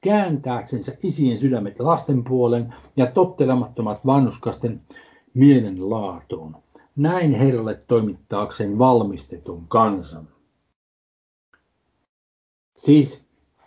kääntääksensä 0.00 0.96
isien 1.02 1.38
sydämet 1.38 1.80
lasten 1.80 2.24
puolen 2.24 2.74
ja 2.96 3.06
tottelemattomat 3.06 4.06
vannuskasten 4.06 4.80
mielen 5.34 5.90
laatuun. 5.90 6.56
Näin 6.96 7.32
Herralle 7.32 7.80
toimittaakseen 7.86 8.78
valmistetun 8.78 9.64
kansan. 9.68 10.28
Siis 12.76 13.24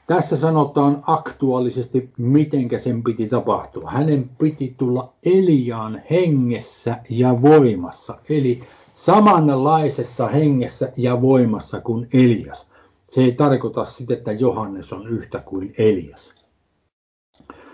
tässä 0.08 0.38
sanotaan 0.38 1.04
aktuaalisesti, 1.08 2.10
miten 2.18 2.70
sen 2.78 3.04
piti 3.04 3.28
tapahtua. 3.28 3.92
Hänen 3.92 4.30
piti 4.38 4.76
tulla 4.78 5.14
Eliaan 5.24 6.02
hengessä 6.10 6.98
ja 7.10 7.42
voimassa, 7.42 8.18
eli 8.30 8.64
samanlaisessa 9.08 10.28
hengessä 10.28 10.92
ja 10.98 11.22
voimassa 11.22 11.82
kuin 11.82 12.08
Elias. 12.14 12.70
Se 13.10 13.22
ei 13.22 13.32
tarkoita 13.32 13.86
sitä, 13.86 14.14
että 14.14 14.32
Johannes 14.32 14.94
on 14.94 15.08
yhtä 15.08 15.40
kuin 15.40 15.76
Elias. 15.78 16.36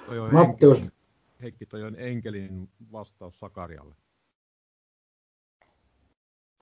Toi 0.06 0.20
on 0.20 0.34
Matteus... 0.34 0.78
Enkelin, 0.78 0.98
Heikki, 1.42 1.66
toi 1.66 1.84
on 1.84 1.96
enkelin 1.98 2.70
vastaus 2.92 3.40
Sakarialle. 3.40 3.96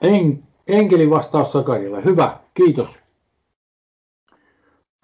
En, 0.02 0.44
enkelin 0.68 1.10
vastaus 1.10 1.52
Sakarialle. 1.52 2.04
Hyvä, 2.06 2.40
kiitos. 2.54 3.00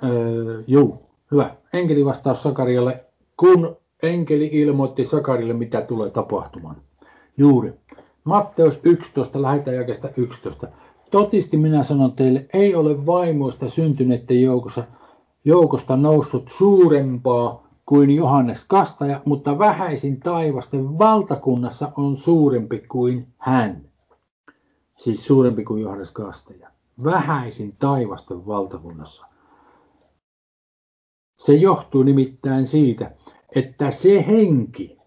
Öö, 0.03 0.63
juu, 0.67 1.09
hyvä. 1.31 1.55
Enkeli 1.73 2.05
vastaus 2.05 2.43
Sakarialle, 2.43 3.05
kun 3.37 3.77
enkeli 4.03 4.49
ilmoitti 4.51 5.05
Sakarille, 5.05 5.53
mitä 5.53 5.81
tulee 5.81 6.09
tapahtumaan. 6.09 6.81
Juuri. 7.37 7.73
Matteus 8.27 8.79
11, 8.83 9.41
lähetään 9.41 9.75
11. 10.17 10.67
Totisti 11.11 11.57
minä 11.57 11.83
sanon 11.83 12.11
teille, 12.11 12.45
ei 12.53 12.75
ole 12.75 13.05
vaimoista 13.05 13.69
syntyneiden 13.69 14.41
joukossa, 14.41 14.83
joukosta 15.45 15.97
noussut 15.97 16.49
suurempaa 16.49 17.67
kuin 17.85 18.11
Johannes 18.11 18.65
Kastaja, 18.65 19.21
mutta 19.25 19.59
vähäisin 19.59 20.19
taivasten 20.19 20.99
valtakunnassa 20.99 21.91
on 21.97 22.17
suurempi 22.17 22.79
kuin 22.79 23.27
hän. 23.37 23.81
Siis 24.97 25.25
suurempi 25.25 25.63
kuin 25.63 25.81
Johannes 25.81 26.11
Kastaja. 26.11 26.69
Vähäisin 27.03 27.75
taivasten 27.79 28.47
valtakunnassa. 28.47 29.25
Se 31.37 31.53
johtuu 31.53 32.03
nimittäin 32.03 32.67
siitä, 32.67 33.11
että 33.55 33.91
se 33.91 34.25
henki, 34.27 34.97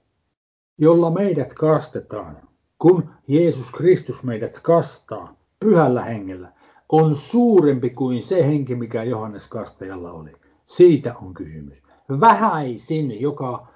jolla 0.79 1.11
meidät 1.11 1.55
kastetaan, 1.55 2.50
kun 2.81 3.11
Jeesus 3.29 3.73
Kristus 3.73 4.23
meidät 4.23 4.61
kastaa 4.61 5.35
pyhällä 5.61 6.05
hengellä, 6.05 6.53
on 6.89 7.17
suurempi 7.17 7.91
kuin 7.91 8.23
se 8.23 8.47
henki, 8.47 8.75
mikä 8.75 9.03
Johannes 9.03 9.49
Kastajalla 9.49 10.13
oli. 10.13 10.33
Siitä 10.67 11.15
on 11.23 11.35
kysymys. 11.35 11.83
Vähäisin, 12.21 13.21
joka 13.21 13.67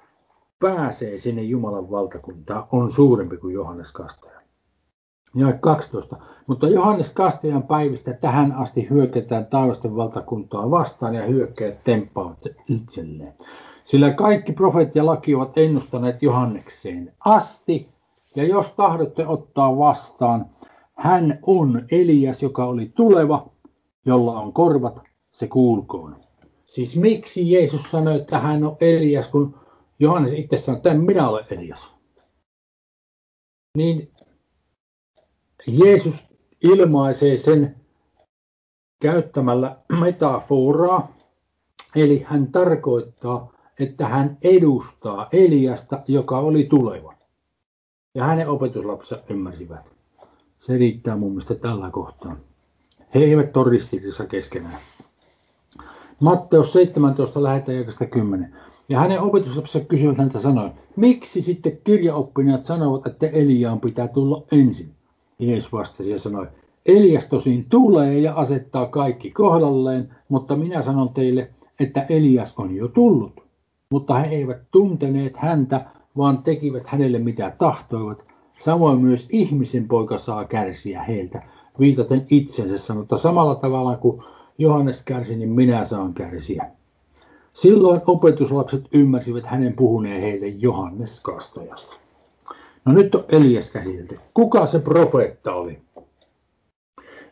pääsee 0.59 1.17
sinne 1.17 1.41
Jumalan 1.41 1.91
valtakuntaan, 1.91 2.67
on 2.71 2.91
suurempi 2.91 3.37
kuin 3.37 3.53
Johannes 3.53 3.91
Kastaja. 3.91 4.41
Ja 5.35 5.53
12. 5.53 6.17
Mutta 6.47 6.67
Johannes 6.67 7.13
Kastajan 7.13 7.63
päivistä 7.63 8.13
tähän 8.13 8.51
asti 8.51 8.89
hyökätään 8.89 9.45
taivasten 9.45 9.95
valtakuntaa 9.95 10.71
vastaan 10.71 11.15
ja 11.15 11.25
hyökkäjät 11.25 11.83
temppaavat 11.83 12.39
se 12.39 12.55
itselleen. 12.69 13.33
Sillä 13.83 14.11
kaikki 14.11 14.53
profeet 14.53 14.95
ja 14.95 15.05
laki 15.05 15.35
ovat 15.35 15.57
ennustaneet 15.57 16.23
Johannekseen 16.23 17.13
asti, 17.19 17.94
ja 18.35 18.43
jos 18.43 18.73
tahdotte 18.73 19.27
ottaa 19.27 19.77
vastaan, 19.77 20.45
hän 20.95 21.39
on 21.41 21.85
Elias, 21.91 22.43
joka 22.43 22.65
oli 22.65 22.91
tuleva, 22.95 23.49
jolla 24.05 24.39
on 24.39 24.53
korvat, 24.53 24.99
se 25.31 25.47
kuulkoon. 25.47 26.15
Siis 26.65 26.95
miksi 26.95 27.51
Jeesus 27.51 27.91
sanoi, 27.91 28.15
että 28.15 28.39
hän 28.39 28.63
on 28.63 28.77
Elias, 28.81 29.27
kun 29.27 29.59
Johannes 29.99 30.33
itse 30.33 30.57
sanoi, 30.57 30.77
että 30.77 30.93
minä 30.93 31.29
ole 31.29 31.45
Elias. 31.49 31.95
Niin 33.77 34.11
Jeesus 35.67 36.23
ilmaisee 36.63 37.37
sen 37.37 37.75
käyttämällä 39.01 39.77
metaforaa, 39.99 41.15
eli 41.95 42.25
hän 42.27 42.51
tarkoittaa, 42.51 43.53
että 43.79 44.07
hän 44.07 44.37
edustaa 44.41 45.27
Eliasta, 45.31 46.01
joka 46.07 46.39
oli 46.39 46.63
tuleva. 46.63 47.14
Ja 48.15 48.23
hänen 48.23 48.49
opetuslapsensa 48.49 49.23
ymmärsivät. 49.29 49.85
Se 50.59 50.77
riittää 50.77 51.17
mun 51.17 51.31
mielestä 51.31 51.55
tällä 51.55 51.89
kohtaa. 51.89 52.35
He 53.15 53.19
eivät 53.19 53.57
ole 53.57 53.71
ristiriidassa 53.71 54.25
keskenään. 54.25 54.77
Matteus 56.19 56.73
17 56.73 57.43
lähetään 57.43 57.85
10. 58.11 58.55
Ja 58.89 58.99
hänen 58.99 59.21
opetuslapsensa 59.21 59.87
kysyvät 59.87 60.17
häntä 60.17 60.39
sanoen, 60.39 60.71
miksi 60.95 61.41
sitten 61.41 61.77
kirjaoppineet 61.83 62.65
sanovat, 62.65 63.07
että 63.07 63.27
Eliaan 63.27 63.79
pitää 63.79 64.07
tulla 64.07 64.43
ensin? 64.51 64.91
Jeesus 65.39 65.73
vastasi 65.73 66.09
ja 66.09 66.19
sanoi, 66.19 66.47
Elias 66.85 67.25
tosin 67.25 67.65
tulee 67.69 68.19
ja 68.19 68.33
asettaa 68.33 68.85
kaikki 68.85 69.31
kohdalleen, 69.31 70.15
mutta 70.29 70.55
minä 70.55 70.81
sanon 70.81 71.09
teille, 71.09 71.49
että 71.79 72.05
Elias 72.09 72.53
on 72.57 72.75
jo 72.75 72.87
tullut. 72.87 73.43
Mutta 73.89 74.19
he 74.19 74.27
eivät 74.27 74.61
tunteneet 74.71 75.37
häntä, 75.37 75.85
vaan 76.17 76.43
tekivät 76.43 76.87
hänelle 76.87 77.19
mitä 77.19 77.53
tahtoivat. 77.57 78.25
Samoin 78.59 79.01
myös 79.01 79.27
ihmisen 79.29 79.87
poika 79.87 80.17
saa 80.17 80.45
kärsiä 80.45 81.03
heiltä, 81.03 81.41
viitaten 81.79 82.25
itsensä 82.29 82.77
sanota 82.77 83.17
samalla 83.17 83.55
tavalla 83.55 83.97
kuin 83.97 84.23
Johannes 84.57 85.03
kärsi, 85.03 85.35
niin 85.35 85.49
minä 85.49 85.85
saan 85.85 86.13
kärsiä. 86.13 86.71
Silloin 87.53 88.01
opetuslapset 88.07 88.85
ymmärsivät 88.93 89.45
hänen 89.45 89.73
puhuneen 89.73 90.21
heille 90.21 90.47
Johannes 90.47 91.21
kastajasta. 91.21 91.95
No 92.85 92.93
nyt 92.93 93.15
on 93.15 93.23
Elias 93.29 93.71
käsitelty. 93.71 94.19
Kuka 94.33 94.65
se 94.65 94.79
profeetta 94.79 95.53
oli? 95.53 95.79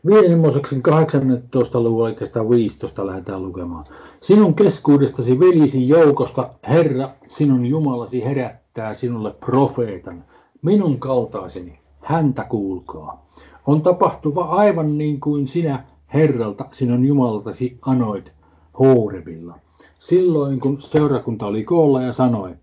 Viidennen 0.08 0.39
Mooseksen 0.39 0.82
18. 0.82 1.84
luvun 1.84 2.04
oikeastaan 2.04 2.50
15 2.50 3.08
lähdetään 3.08 3.44
lukemaan. 3.44 3.86
Sinun 4.22 4.56
keskuudestasi 4.56 5.39
veljisi 5.39 5.88
joukosta, 5.88 6.50
Herra, 6.68 7.10
sinun 7.28 7.66
Jumalasi 7.66 8.24
herättää 8.24 8.94
sinulle 8.94 9.32
profeetan, 9.32 10.24
minun 10.62 11.00
kaltaiseni, 11.00 11.80
häntä 12.02 12.44
kuulkaa. 12.44 13.26
On 13.68 13.82
tapahtuva 13.82 14.44
aivan 14.44 14.98
niin 14.98 15.20
kuin 15.20 15.48
sinä 15.48 15.84
Herralta, 16.13 16.66
sinun 16.72 17.06
Jumalaltasi, 17.06 17.78
anoit 17.82 18.32
Hoorevilla. 18.80 19.56
Silloin 20.00 20.60
kun 20.60 20.82
seurakunta 20.82 21.46
oli 21.46 21.63
koolla 21.63 22.02
ja 22.02 22.13
sanoi, 22.13 22.56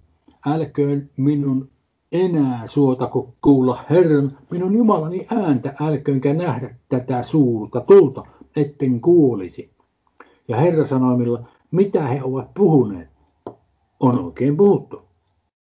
älköön 0.47 1.11
minun 1.17 1.69
enää 2.13 2.67
suotako 2.67 3.35
kuulla 3.43 3.85
Herran, 3.91 4.39
minun 4.51 4.77
Jumalani 4.77 5.27
ääntä, 5.31 5.75
älköönkä 5.81 6.35
nähdä 6.35 6.75
tätä 6.89 7.23
suurta 7.23 7.81
tulta, 7.81 8.25
etten 8.57 9.01
kuolisi. 9.01 9.71
Ja 10.49 10.57
Herra 10.57 10.85
sanoi 10.85 11.17
minulle, 11.17 11.41
mitä 11.71 12.07
he 12.07 12.23
ovat 12.23 12.55
puhuneet. 12.55 13.09
On 14.01 14.25
oikein 14.25 14.57
puhuttu. 14.57 15.03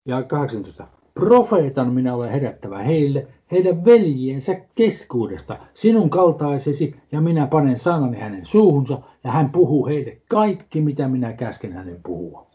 Ja 0.05 0.23
18. 0.23 0.87
Profeetan 1.13 1.93
minä 1.93 2.15
olen 2.15 2.31
herättävä 2.31 2.79
heille, 2.79 3.27
heidän 3.51 3.85
veljiensä 3.85 4.61
keskuudesta, 4.75 5.57
sinun 5.73 6.09
kaltaisesi, 6.09 6.95
ja 7.11 7.21
minä 7.21 7.47
panen 7.47 7.79
sanani 7.79 8.17
hänen 8.17 8.45
suuhunsa, 8.45 8.99
ja 9.23 9.31
hän 9.31 9.49
puhuu 9.49 9.85
heille 9.85 10.17
kaikki, 10.29 10.81
mitä 10.81 11.07
minä 11.07 11.33
käsken 11.33 11.73
hänen 11.73 11.99
puhua. 12.03 12.47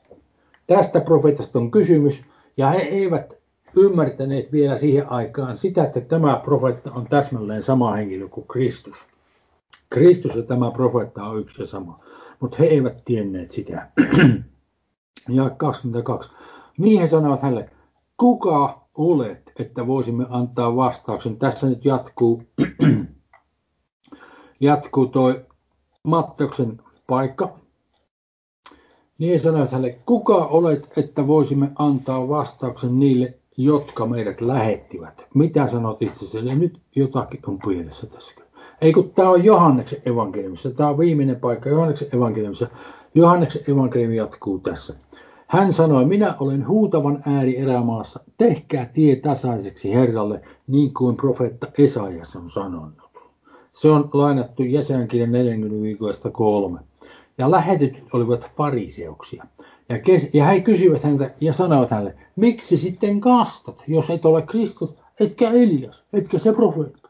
Tästä 0.66 1.00
profeetasta 1.00 1.58
on 1.58 1.70
kysymys, 1.70 2.24
ja 2.56 2.70
he 2.70 2.78
eivät 2.78 3.41
ymmärtäneet 3.76 4.52
vielä 4.52 4.76
siihen 4.76 5.12
aikaan 5.12 5.56
sitä, 5.56 5.84
että 5.84 6.00
tämä 6.00 6.40
profeetta 6.44 6.92
on 6.92 7.06
täsmälleen 7.06 7.62
sama 7.62 7.92
henkilö 7.92 8.28
kuin 8.28 8.46
Kristus. 8.46 8.96
Kristus 9.90 10.36
ja 10.36 10.42
tämä 10.42 10.70
profeetta 10.70 11.24
on 11.24 11.40
yksi 11.40 11.62
ja 11.62 11.66
sama, 11.66 12.00
mutta 12.40 12.56
he 12.60 12.64
eivät 12.64 13.04
tienneet 13.04 13.50
sitä. 13.50 13.90
ja 15.28 15.50
22. 15.50 16.32
Niin 16.78 17.00
he 17.00 17.06
sanoivat 17.06 17.42
hänelle, 17.42 17.70
kuka 18.16 18.82
olet, 18.94 19.52
että 19.58 19.86
voisimme 19.86 20.26
antaa 20.30 20.76
vastauksen. 20.76 21.36
Tässä 21.36 21.66
nyt 21.66 21.84
jatkuu, 21.84 22.42
jatkuu 24.60 25.06
toi 25.06 25.44
Matteuksen 26.02 26.80
paikka. 27.06 27.58
Niin 29.18 29.40
sanoit 29.40 29.70
hänelle, 29.70 29.98
kuka 30.06 30.34
olet, 30.34 30.92
että 30.96 31.26
voisimme 31.26 31.70
antaa 31.74 32.28
vastauksen 32.28 33.00
niille, 33.00 33.38
jotka 33.56 34.06
meidät 34.06 34.40
lähettivät. 34.40 35.26
Mitä 35.34 35.66
sanot 35.66 36.02
itsesi? 36.02 36.46
Ja 36.46 36.54
nyt 36.54 36.80
jotakin 36.96 37.40
on 37.46 37.58
pielessä 37.58 38.06
tässä. 38.06 38.34
Ei 38.80 38.92
kun 38.92 39.10
tämä 39.10 39.30
on 39.30 39.44
Johanneksen 39.44 40.02
evankeliumissa. 40.06 40.70
Tämä 40.70 40.88
on 40.88 40.98
viimeinen 40.98 41.36
paikka 41.36 41.68
Johanneksen 41.68 42.08
evankeliumissa. 42.12 42.66
Johanneksen 43.14 43.62
evankeliumi 43.68 44.16
jatkuu 44.16 44.58
tässä. 44.58 44.94
Hän 45.46 45.72
sanoi, 45.72 46.04
minä 46.04 46.36
olen 46.40 46.68
huutavan 46.68 47.22
ääri 47.26 47.58
erämaassa, 47.58 48.20
tehkää 48.38 48.90
tie 48.94 49.16
tasaiseksi 49.16 49.94
Herralle, 49.94 50.40
niin 50.66 50.94
kuin 50.94 51.16
profeetta 51.16 51.66
Esajas 51.78 52.36
on 52.36 52.50
sanonut. 52.50 53.02
Se 53.72 53.90
on 53.90 54.10
lainattu 54.12 54.62
jäsenkirjan 54.62 55.32
40 55.32 56.30
kolme. 56.32 56.80
Ja 57.38 57.50
lähetetyt 57.50 58.04
olivat 58.12 58.50
fariseuksia. 58.56 59.44
Ja, 59.88 59.98
kes- 59.98 60.34
ja 60.34 60.46
he 60.46 60.60
kysyivät 60.60 61.02
häntä 61.02 61.30
ja 61.40 61.52
sanoivat 61.52 61.90
hänelle, 61.90 62.14
miksi 62.36 62.76
sitten 62.76 63.20
kastat, 63.20 63.82
jos 63.86 64.10
et 64.10 64.24
ole 64.24 64.42
Kristus, 64.42 64.94
etkä 65.20 65.50
Elias, 65.50 66.04
etkä 66.12 66.38
se 66.38 66.52
profeetta. 66.52 67.08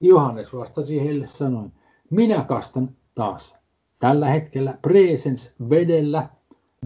Johannes 0.00 0.54
vastasi 0.54 1.00
heille 1.00 1.26
sanoen, 1.26 1.72
minä 2.10 2.44
kastan 2.44 2.88
taas 3.14 3.54
tällä 3.98 4.28
hetkellä 4.28 4.78
presens 4.82 5.52
vedellä, 5.70 6.28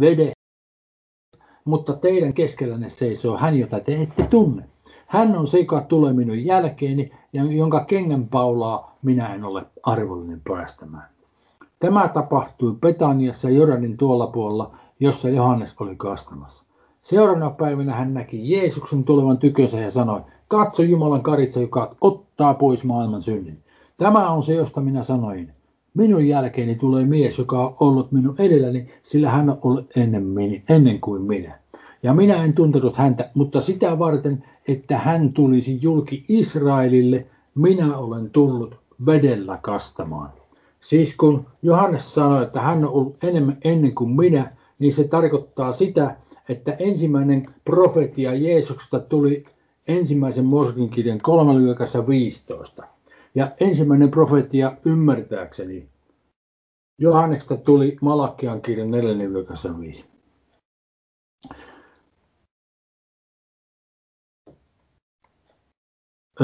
vede, 0.01 0.33
mutta 1.64 1.92
teidän 1.92 2.33
keskellänne 2.33 2.88
seisoo 2.88 3.37
hän, 3.37 3.59
jota 3.59 3.81
te 3.81 4.03
ette 4.03 4.27
tunne. 4.31 4.64
Hän 5.07 5.38
on 5.38 5.46
se, 5.46 5.59
joka 5.59 5.81
tulee 5.81 6.12
minun 6.12 6.44
jälkeeni 6.44 7.11
ja 7.33 7.44
jonka 7.44 7.85
kengän 7.85 8.29
paulaa 8.29 8.98
minä 9.03 9.35
en 9.35 9.44
ole 9.44 9.66
arvollinen 9.83 10.40
päästämään. 10.48 11.09
Tämä 11.79 12.09
tapahtui 12.09 12.77
Petaniassa 12.81 13.51
Jordanin 13.51 13.96
tuolla 13.96 14.27
puolella, 14.27 14.79
jossa 15.00 15.28
Johannes 15.28 15.74
oli 15.80 15.96
kastamassa. 15.96 16.64
Seuraavana 17.02 17.50
päivänä 17.50 17.94
hän 17.94 18.14
näki 18.14 18.50
Jeesuksen 18.50 19.04
tulevan 19.04 19.38
tykönsä 19.38 19.80
ja 19.80 19.90
sanoi, 19.90 20.20
katso 20.48 20.82
Jumalan 20.82 21.22
karitsa, 21.22 21.61
joka 21.61 21.96
ottaa 22.00 22.54
pois 22.54 22.84
maailman 22.84 23.22
synnin. 23.22 23.58
Tämä 23.96 24.30
on 24.30 24.42
se, 24.42 24.54
josta 24.54 24.80
minä 24.80 25.02
sanoin. 25.02 25.52
Minun 25.94 26.28
jälkeeni 26.28 26.74
tulee 26.74 27.04
mies, 27.04 27.38
joka 27.38 27.66
on 27.66 27.74
ollut 27.80 28.12
minun 28.12 28.34
edelläni, 28.38 28.88
sillä 29.02 29.30
hän 29.30 29.50
on 29.50 29.58
ollut 29.62 29.87
ennen, 29.96 30.22
minä, 30.22 30.61
ennen 30.68 31.00
kuin 31.00 31.22
minä. 31.22 31.58
Ja 32.02 32.14
minä 32.14 32.44
en 32.44 32.52
tuntenut 32.52 32.96
häntä, 32.96 33.30
mutta 33.34 33.61
sitä 33.61 33.98
varten, 33.98 34.44
että 34.68 34.98
hän 34.98 35.32
tulisi 35.32 35.78
julki 35.82 36.24
Israelille, 36.28 37.26
minä 37.54 37.96
olen 37.96 38.30
tullut 38.30 38.74
vedellä 39.06 39.58
kastamaan. 39.62 40.30
Siis 40.80 41.16
kun 41.16 41.46
Johannes 41.62 42.14
sanoi, 42.14 42.42
että 42.42 42.61
hän 42.61 42.84
on 42.84 42.90
ollut 42.90 43.24
enemmän 43.24 43.56
ennen 43.64 43.94
kuin 43.94 44.11
minä, 44.11 44.52
niin 44.78 44.92
se 44.92 45.08
tarkoittaa 45.08 45.72
sitä, 45.72 46.16
että 46.48 46.72
ensimmäinen 46.72 47.46
profetia 47.64 48.34
Jeesuksesta 48.34 49.00
tuli 49.00 49.44
ensimmäisen 49.88 50.44
Moskin 50.44 50.90
kirjan 50.90 51.20
3.15. 52.80 52.84
Ja 53.34 53.50
ensimmäinen 53.60 54.10
profetia 54.10 54.76
ymmärtääkseni 54.84 55.88
Johanneksesta 57.00 57.56
tuli 57.56 57.96
Malakian 58.00 58.62
kirjan 58.62 58.88
4.5. 59.96 60.04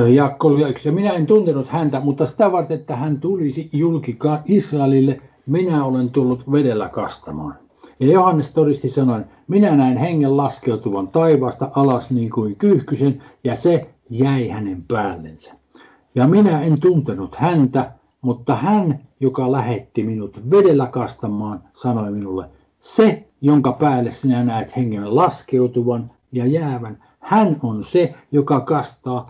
Jaakko 0.08 0.50
ja 0.84 0.92
minä 0.92 1.12
en 1.12 1.26
tuntenut 1.26 1.68
häntä, 1.68 2.00
mutta 2.00 2.26
sitä 2.26 2.52
varten, 2.52 2.80
että 2.80 2.96
hän 2.96 3.20
tulisi 3.20 3.70
julki 3.72 4.18
Israelille, 4.44 5.20
minä 5.46 5.84
olen 5.84 6.10
tullut 6.10 6.52
vedellä 6.52 6.88
kastamaan. 6.88 7.63
Ja 8.00 8.06
Johannes 8.06 8.50
todisti 8.50 8.88
sanoen, 8.88 9.24
minä 9.48 9.76
näin 9.76 9.96
hengen 9.96 10.36
laskeutuvan 10.36 11.08
taivaasta 11.08 11.70
alas 11.74 12.10
niin 12.10 12.30
kuin 12.30 12.56
kyyhkysen, 12.56 13.22
ja 13.44 13.54
se 13.54 13.86
jäi 14.10 14.48
hänen 14.48 14.84
päällensä. 14.88 15.54
Ja 16.14 16.28
minä 16.28 16.62
en 16.62 16.80
tuntenut 16.80 17.34
häntä, 17.34 17.92
mutta 18.20 18.56
hän, 18.56 19.00
joka 19.20 19.52
lähetti 19.52 20.02
minut 20.02 20.50
vedellä 20.50 20.86
kastamaan, 20.86 21.62
sanoi 21.72 22.10
minulle, 22.10 22.48
se, 22.78 23.28
jonka 23.40 23.72
päälle 23.72 24.10
sinä 24.10 24.44
näet 24.44 24.76
hengen 24.76 25.16
laskeutuvan 25.16 26.10
ja 26.32 26.46
jäävän, 26.46 27.04
hän 27.20 27.56
on 27.62 27.84
se, 27.84 28.14
joka 28.32 28.60
kastaa, 28.60 29.24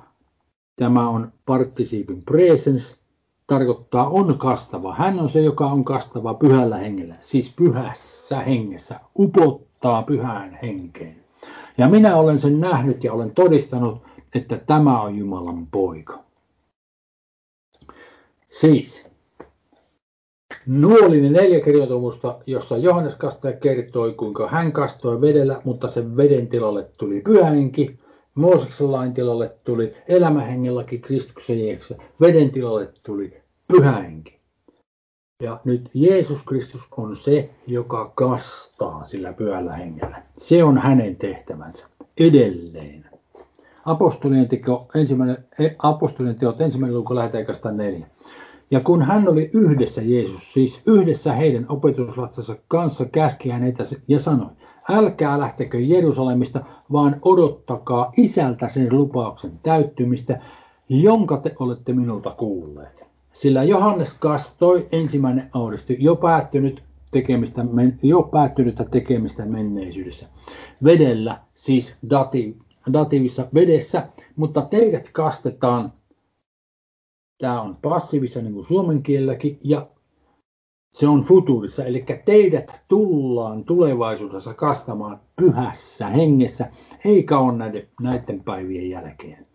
tämä 0.77 1.09
on 1.09 1.33
partisiipin 1.47 2.23
presens, 2.23 2.97
tarkoittaa 3.47 4.09
on 4.09 4.39
kastava. 4.39 4.95
Hän 4.95 5.21
on 5.21 5.29
se, 5.29 5.41
joka 5.41 5.67
on 5.67 5.85
kastava 5.85 6.35
pyhällä 6.35 6.77
hengellä, 6.77 7.15
siis 7.21 7.53
pyhässä 7.57 8.41
hengessä, 8.41 9.01
upottaa 9.19 10.03
pyhään 10.03 10.59
henkeen. 10.63 11.17
Ja 11.79 11.89
minä 11.89 12.17
olen 12.17 12.39
sen 12.39 12.61
nähnyt 12.61 13.05
ja 13.05 13.13
olen 13.13 13.31
todistanut, 13.31 14.03
että 14.35 14.59
tämä 14.59 15.03
on 15.03 15.19
Jumalan 15.19 15.67
poika. 15.67 16.19
Siis, 18.49 19.07
nuolinen 20.67 21.33
neljä 21.33 21.61
kirjoitusta, 21.61 22.39
jossa 22.47 22.77
Johannes 22.77 23.15
Kastaja 23.15 23.57
kertoi, 23.57 24.13
kuinka 24.13 24.49
hän 24.49 24.73
kastoi 24.73 25.21
vedellä, 25.21 25.61
mutta 25.65 25.89
sen 25.89 26.17
veden 26.17 26.49
tilalle 26.49 26.87
tuli 26.99 27.21
pyhähenki. 27.21 27.99
Mooseksen 28.35 28.93
lain 28.93 29.15
tilalle 29.15 29.53
tuli 29.65 29.95
elämähengelläkin 30.09 31.01
Kristuksen 31.01 31.67
Jeesuksessa. 31.67 32.03
Veden 32.21 32.51
tilalle 32.51 32.93
tuli 33.03 33.43
pyhähenki. 33.69 34.39
Ja 35.43 35.61
nyt 35.65 35.91
Jeesus 35.95 36.45
Kristus 36.45 36.89
on 36.97 37.17
se, 37.17 37.51
joka 37.67 38.13
kastaa 38.15 39.05
sillä 39.05 39.33
pyhällä 39.33 39.73
hengellä. 39.73 40.23
Se 40.39 40.65
on 40.65 40.79
hänen 40.79 41.17
tehtävänsä 41.17 41.87
edelleen. 42.19 43.05
Apostolien, 43.85 44.49
teko, 44.49 44.89
ensimmäinen, 44.95 45.45
e, 45.59 45.69
apostolien 45.79 46.37
teot 46.37 46.61
ensimmäinen 46.61 46.99
luku 46.99 47.15
lähetään 47.15 47.77
neljä. 47.77 48.07
Ja 48.75 48.81
kun 48.81 49.03
hän 49.03 49.29
oli 49.29 49.51
yhdessä 49.53 50.03
Jeesus, 50.03 50.53
siis 50.53 50.83
yhdessä 50.87 51.33
heidän 51.33 51.67
opetuslastensa 51.69 52.57
kanssa, 52.69 53.05
käski 53.05 53.51
hän 53.51 53.63
heitä 53.63 53.83
ja 54.09 54.19
sanoi, 54.19 54.51
älkää 54.91 55.39
lähtekö 55.39 55.81
Jerusalemista, 55.81 56.65
vaan 56.93 57.17
odottakaa 57.23 58.13
isältä 58.17 58.69
sen 58.69 58.89
lupauksen 58.91 59.53
täyttymistä, 59.63 60.41
jonka 60.89 61.37
te 61.37 61.55
olette 61.59 61.93
minulta 61.93 62.31
kuulleet. 62.31 63.05
Sillä 63.33 63.65
Johannes 63.65 64.19
kastoi 64.19 64.89
ensimmäinen 64.93 65.51
audisty 65.53 65.97
jo 65.99 66.17
päättynyt 66.17 66.83
tekemistä, 67.11 67.65
jo 68.03 68.23
päättynyttä 68.23 68.85
tekemistä 68.85 69.45
menneisyydessä. 69.45 70.27
Vedellä, 70.85 71.41
siis 71.55 71.97
dati, 72.11 72.57
datiivissa 72.93 73.47
vedessä, 73.55 74.07
mutta 74.37 74.63
teidät 74.63 75.11
kastetaan, 75.13 75.93
tämä 77.45 77.63
on 77.63 77.77
passiivissa 77.83 78.43
niin 78.43 78.55
kuin 78.55 78.67
suomen 78.67 79.03
kielelläkin, 79.03 79.59
ja 79.65 79.87
se 80.95 81.09
on 81.09 81.23
futurissa, 81.23 81.85
eli 81.85 82.05
teidät 82.25 82.81
tullaan 82.89 83.65
tulevaisuudessa 83.65 84.55
kastamaan 84.55 85.21
pyhässä 85.37 86.09
hengessä, 86.09 86.71
eikä 87.05 87.39
ole 87.39 87.57
näiden, 87.57 87.89
näiden 88.01 88.45
päivien 88.45 88.91
jälkeen. 88.91 89.47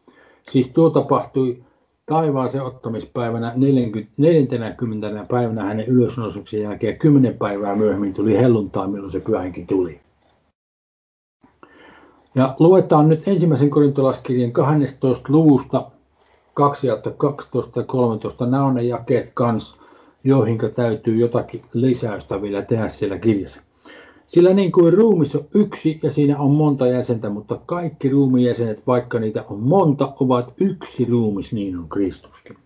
Siis 0.49 0.71
tuo 0.71 0.89
tapahtui 0.89 1.63
taivaaseen 2.05 2.63
ottamispäivänä 2.63 3.53
40, 3.55 4.11
40. 4.17 5.25
päivänä 5.29 5.63
hänen 5.63 5.85
ylösnousuksen 5.85 6.61
jälkeen 6.61 6.97
10 6.97 7.37
päivää 7.37 7.75
myöhemmin 7.75 8.13
tuli 8.13 8.37
helluntaa, 8.37 8.87
milloin 8.87 9.11
se 9.11 9.19
pyhänkin 9.19 9.67
tuli. 9.67 9.99
Ja 12.35 12.55
luetaan 12.59 13.09
nyt 13.09 13.27
ensimmäisen 13.27 13.69
korintolaskirjan 13.69 14.51
12. 14.51 15.33
luvusta 15.33 15.91
2 16.59 16.87
12 17.17 17.79
ja 17.79 17.85
13. 17.85 18.45
Nämä 18.45 18.63
on 18.63 18.75
ne 18.75 18.83
jakeet 18.83 19.31
kans, 19.33 19.79
joihin 20.23 20.57
täytyy 20.75 21.15
jotakin 21.15 21.61
lisäystä 21.73 22.41
vielä 22.41 22.61
tehdä 22.61 22.87
siellä 22.87 23.17
kirjassa. 23.17 23.61
Sillä 24.27 24.53
niin 24.53 24.71
kuin 24.71 24.93
ruumis 24.93 25.35
on 25.35 25.45
yksi 25.55 25.99
ja 26.03 26.11
siinä 26.11 26.39
on 26.39 26.51
monta 26.51 26.87
jäsentä, 26.87 27.29
mutta 27.29 27.59
kaikki 27.65 28.09
ruumiin 28.09 28.47
jäsenet, 28.47 28.87
vaikka 28.87 29.19
niitä 29.19 29.45
on 29.49 29.59
monta, 29.59 30.13
ovat 30.19 30.53
yksi 30.59 31.05
ruumis, 31.05 31.53
niin 31.53 31.77
on 31.77 31.89
Kristuskin. 31.89 32.57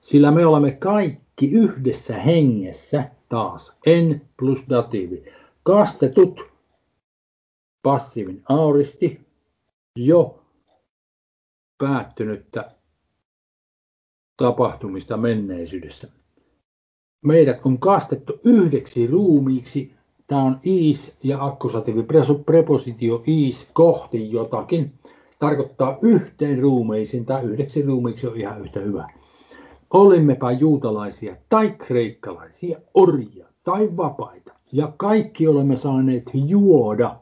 Sillä 0.00 0.30
me 0.30 0.46
olemme 0.46 0.70
kaikki 0.70 1.50
yhdessä 1.52 2.18
hengessä 2.18 3.04
taas, 3.28 3.76
en 3.86 4.22
plus 4.36 4.64
datiivi, 4.70 5.24
kastetut, 5.62 6.50
passiivin 7.82 8.42
auristi, 8.48 9.20
jo 9.96 10.38
päättynyttä 11.78 12.77
tapahtumista 14.38 15.16
menneisyydessä. 15.16 16.08
Meidät 17.22 17.66
on 17.66 17.78
kastettu 17.78 18.40
yhdeksi 18.44 19.06
ruumiiksi. 19.06 19.92
Tämä 20.26 20.42
on 20.42 20.60
is 20.62 21.16
ja 21.22 21.44
akkusatiivi 21.44 22.02
prepositio 22.46 23.22
is 23.26 23.70
kohti 23.72 24.32
jotakin. 24.32 24.92
Tarkoittaa 25.38 25.98
yhteen 26.02 26.58
ruumiisiin 26.58 27.24
tai 27.24 27.42
yhdeksi 27.42 27.82
ruumiiksi 27.82 28.26
on 28.26 28.36
ihan 28.36 28.60
yhtä 28.60 28.80
hyvä. 28.80 29.08
Olimmepa 29.90 30.52
juutalaisia 30.52 31.36
tai 31.48 31.74
kreikkalaisia, 31.78 32.78
orjia 32.94 33.46
tai 33.64 33.96
vapaita. 33.96 34.52
Ja 34.72 34.92
kaikki 34.96 35.48
olemme 35.48 35.76
saaneet 35.76 36.30
juoda. 36.34 37.16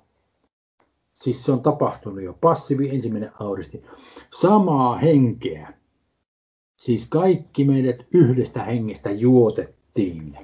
Siis 1.15 1.45
se 1.45 1.53
on 1.53 1.61
tapahtunut 1.61 2.23
jo. 2.23 2.33
Passiivi 2.41 2.89
ensimmäinen 2.89 3.33
auristi. 3.41 3.83
Samaa 4.41 4.97
henkeä. 4.97 5.73
Siis 6.77 7.09
kaikki 7.09 7.65
meidät 7.65 8.07
yhdestä 8.15 8.65
hengestä 8.65 9.11
juotettiin 9.11 10.39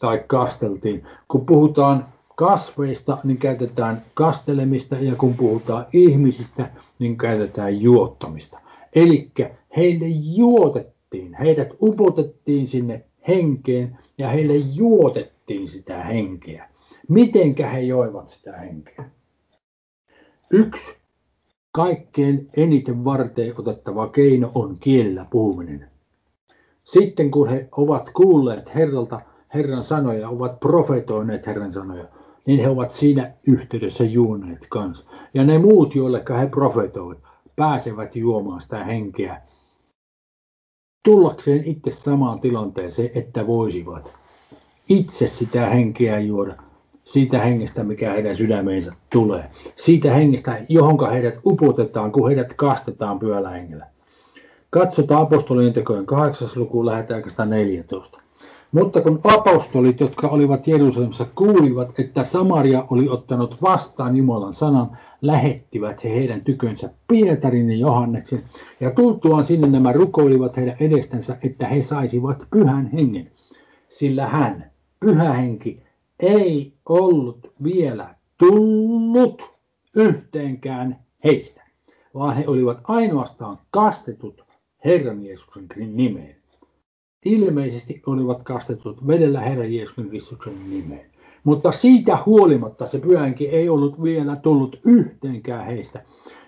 tai 0.00 0.24
kasteltiin. 0.26 1.02
Kun 1.28 1.46
puhutaan 1.46 2.06
kasveista, 2.36 3.18
niin 3.24 3.38
käytetään 3.38 4.02
kastelemista 4.14 4.96
ja 4.96 5.14
kun 5.16 5.34
puhutaan 5.34 5.86
ihmisistä, 5.92 6.70
niin 6.98 7.16
käytetään 7.16 7.80
juottamista. 7.80 8.60
Eli 8.94 9.30
heille 9.76 10.06
juotettiin, 10.36 11.34
heidät 11.34 11.68
upotettiin 11.82 12.68
sinne 12.68 13.04
henkeen 13.28 13.98
ja 14.18 14.28
heille 14.28 14.56
juotettiin 14.56 15.68
sitä 15.68 16.04
henkeä. 16.04 16.68
Mitenkä 17.08 17.68
he 17.68 17.80
joivat 17.80 18.28
sitä 18.28 18.52
henkeä? 18.52 19.04
Yksi 20.50 20.97
kaikkein 21.72 22.48
eniten 22.56 23.04
varteen 23.04 23.54
otettava 23.58 24.08
keino 24.08 24.50
on 24.54 24.78
kielellä 24.78 25.26
puhuminen. 25.30 25.90
Sitten 26.84 27.30
kun 27.30 27.48
he 27.48 27.68
ovat 27.72 28.10
kuulleet 28.10 28.74
Herralta 28.74 29.20
Herran 29.54 29.84
sanoja, 29.84 30.28
ovat 30.28 30.60
profetoineet 30.60 31.46
Herran 31.46 31.72
sanoja, 31.72 32.04
niin 32.46 32.60
he 32.60 32.68
ovat 32.68 32.92
siinä 32.92 33.32
yhteydessä 33.46 34.04
juoneet 34.04 34.66
kanssa. 34.68 35.10
Ja 35.34 35.44
ne 35.44 35.58
muut, 35.58 35.94
joille 35.94 36.24
he 36.40 36.46
profetoivat, 36.46 37.18
pääsevät 37.56 38.16
juomaan 38.16 38.60
sitä 38.60 38.84
henkeä 38.84 39.42
tullakseen 41.04 41.64
itse 41.64 41.90
samaan 41.90 42.40
tilanteeseen, 42.40 43.10
että 43.14 43.46
voisivat 43.46 44.16
itse 44.88 45.26
sitä 45.26 45.66
henkeä 45.66 46.18
juoda 46.18 46.67
siitä 47.08 47.38
hengestä, 47.38 47.84
mikä 47.84 48.12
heidän 48.12 48.36
sydämeensä 48.36 48.92
tulee. 49.10 49.44
Siitä 49.76 50.14
hengestä, 50.14 50.60
johonka 50.68 51.10
heidät 51.10 51.34
upotetaan, 51.46 52.12
kun 52.12 52.28
heidät 52.28 52.54
kastetaan 52.54 53.18
pyöllä 53.18 53.50
hengellä. 53.50 53.86
Katsotaan 54.70 55.22
apostolien 55.22 55.72
tekojen 55.72 56.06
8. 56.06 56.48
lukuun, 56.56 56.86
lähetään 56.86 57.22
14. 57.46 58.20
Mutta 58.72 59.00
kun 59.00 59.20
apostolit, 59.24 60.00
jotka 60.00 60.28
olivat 60.28 60.66
Jerusalemissa, 60.66 61.26
kuulivat, 61.34 62.00
että 62.00 62.24
Samaria 62.24 62.84
oli 62.90 63.08
ottanut 63.08 63.62
vastaan 63.62 64.16
Jumalan 64.16 64.52
sanan, 64.52 64.98
lähettivät 65.22 66.04
he 66.04 66.10
heidän 66.10 66.44
tykönsä 66.44 66.90
Pietarin 67.08 67.70
ja 67.70 67.76
Johanneksen, 67.76 68.42
ja 68.80 68.90
tultuaan 68.90 69.44
sinne 69.44 69.66
nämä 69.66 69.92
rukoilivat 69.92 70.56
heidän 70.56 70.76
edestänsä, 70.80 71.36
että 71.42 71.66
he 71.68 71.82
saisivat 71.82 72.46
pyhän 72.50 72.86
hengen. 72.86 73.30
Sillä 73.88 74.26
hän, 74.26 74.70
pyhä 75.00 75.32
henki, 75.32 75.87
ei 76.20 76.72
ollut 76.88 77.52
vielä 77.62 78.14
tullut 78.38 79.50
yhteenkään 79.96 80.98
heistä, 81.24 81.62
vaan 82.14 82.36
he 82.36 82.44
olivat 82.46 82.78
ainoastaan 82.84 83.58
kastetut 83.70 84.44
Herran 84.84 85.24
Jeesuksen 85.24 85.66
nimeen. 85.86 86.36
Ilmeisesti 87.24 88.02
olivat 88.06 88.42
kastetut 88.42 89.06
vedellä 89.06 89.40
Herran 89.40 89.74
Jeesuksen 89.74 90.08
Kristuksen 90.08 90.70
nimeen. 90.70 91.10
Mutta 91.44 91.72
siitä 91.72 92.18
huolimatta 92.26 92.86
se 92.86 92.98
pyhänkin 92.98 93.50
ei 93.50 93.68
ollut 93.68 94.02
vielä 94.02 94.36
tullut 94.36 94.80
yhteenkään 94.86 95.66
heistä. 95.66 96.04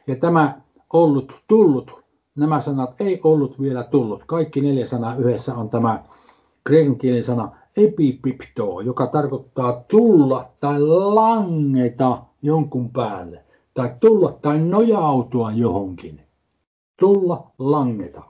Ja 0.06 0.16
tämä 0.16 0.60
ollut 0.92 1.40
tullut, 1.48 2.00
nämä 2.36 2.60
sanat 2.60 3.00
ei 3.00 3.20
ollut 3.24 3.60
vielä 3.60 3.84
tullut. 3.84 4.22
Kaikki 4.26 4.60
neljä 4.60 4.86
sanaa 4.86 5.16
yhdessä 5.16 5.54
on 5.54 5.70
tämä 5.70 6.04
kreikan 6.64 6.96
kielen 6.96 7.24
sana 7.24 7.59
epipipto, 7.76 8.80
joka 8.80 9.06
tarkoittaa 9.06 9.84
tulla 9.88 10.50
tai 10.60 10.80
langeta 10.80 12.18
jonkun 12.42 12.90
päälle, 12.90 13.44
tai 13.74 13.94
tulla 14.00 14.38
tai 14.42 14.58
nojautua 14.58 15.52
johonkin. 15.52 16.20
Tulla, 17.00 17.50
langeta. 17.58 18.22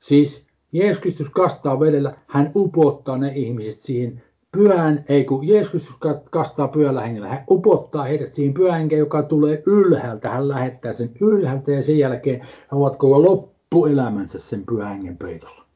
Siis 0.00 0.46
Jeesus 0.72 1.02
Kristus 1.02 1.30
kastaa 1.30 1.80
vedellä, 1.80 2.16
hän 2.26 2.52
upottaa 2.56 3.18
ne 3.18 3.32
ihmiset 3.34 3.82
siihen 3.82 4.22
pyhän, 4.52 5.04
ei 5.08 5.24
kun 5.24 5.48
Jeesus 5.48 5.70
Kristus 5.70 5.96
kastaa 6.30 6.68
pyhällä 6.68 7.00
hengellä, 7.00 7.28
hän 7.28 7.44
upottaa 7.50 8.04
heidät 8.04 8.34
siihen 8.34 8.54
pyhän 8.54 8.90
joka 8.90 9.22
tulee 9.22 9.62
ylhäältä, 9.66 10.30
hän 10.30 10.48
lähettää 10.48 10.92
sen 10.92 11.10
ylhäältä 11.20 11.72
ja 11.72 11.82
sen 11.82 11.98
jälkeen 11.98 12.40
he 12.40 12.76
ovat 12.76 12.96
koko 12.96 13.22
loppuelämänsä 13.22 14.38
sen 14.38 14.64
pyhän 14.66 14.92
hengen 14.92 15.16
peitossa. 15.16 15.66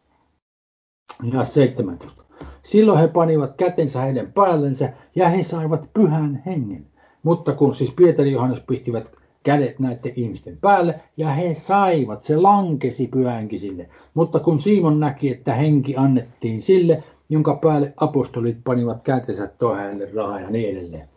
Ja 1.32 1.44
17. 1.44 2.27
Silloin 2.62 2.98
he 2.98 3.08
panivat 3.08 3.56
kätensä 3.56 4.00
heidän 4.00 4.32
päällensä 4.32 4.92
ja 5.14 5.28
he 5.28 5.42
saivat 5.42 5.88
pyhän 5.94 6.42
hengen. 6.46 6.86
Mutta 7.22 7.52
kun 7.52 7.74
siis 7.74 7.90
Pietari 7.96 8.28
ja 8.28 8.34
Johannes 8.34 8.60
pistivät 8.60 9.12
kädet 9.42 9.78
näiden 9.78 10.12
ihmisten 10.16 10.58
päälle 10.60 11.00
ja 11.16 11.28
he 11.28 11.54
saivat, 11.54 12.22
se 12.22 12.36
lankesi 12.36 13.06
pyhänkin 13.06 13.58
sille. 13.58 13.88
Mutta 14.14 14.40
kun 14.40 14.58
Simon 14.58 15.00
näki, 15.00 15.30
että 15.30 15.54
henki 15.54 15.96
annettiin 15.96 16.62
sille, 16.62 17.02
jonka 17.28 17.58
päälle 17.62 17.92
apostolit 17.96 18.56
panivat 18.64 19.02
kätensä 19.02 19.46
tohelle 19.58 20.08
rahaa 20.14 20.40
ja 20.40 20.50
niin 20.50 20.78
edelleen. 20.78 21.08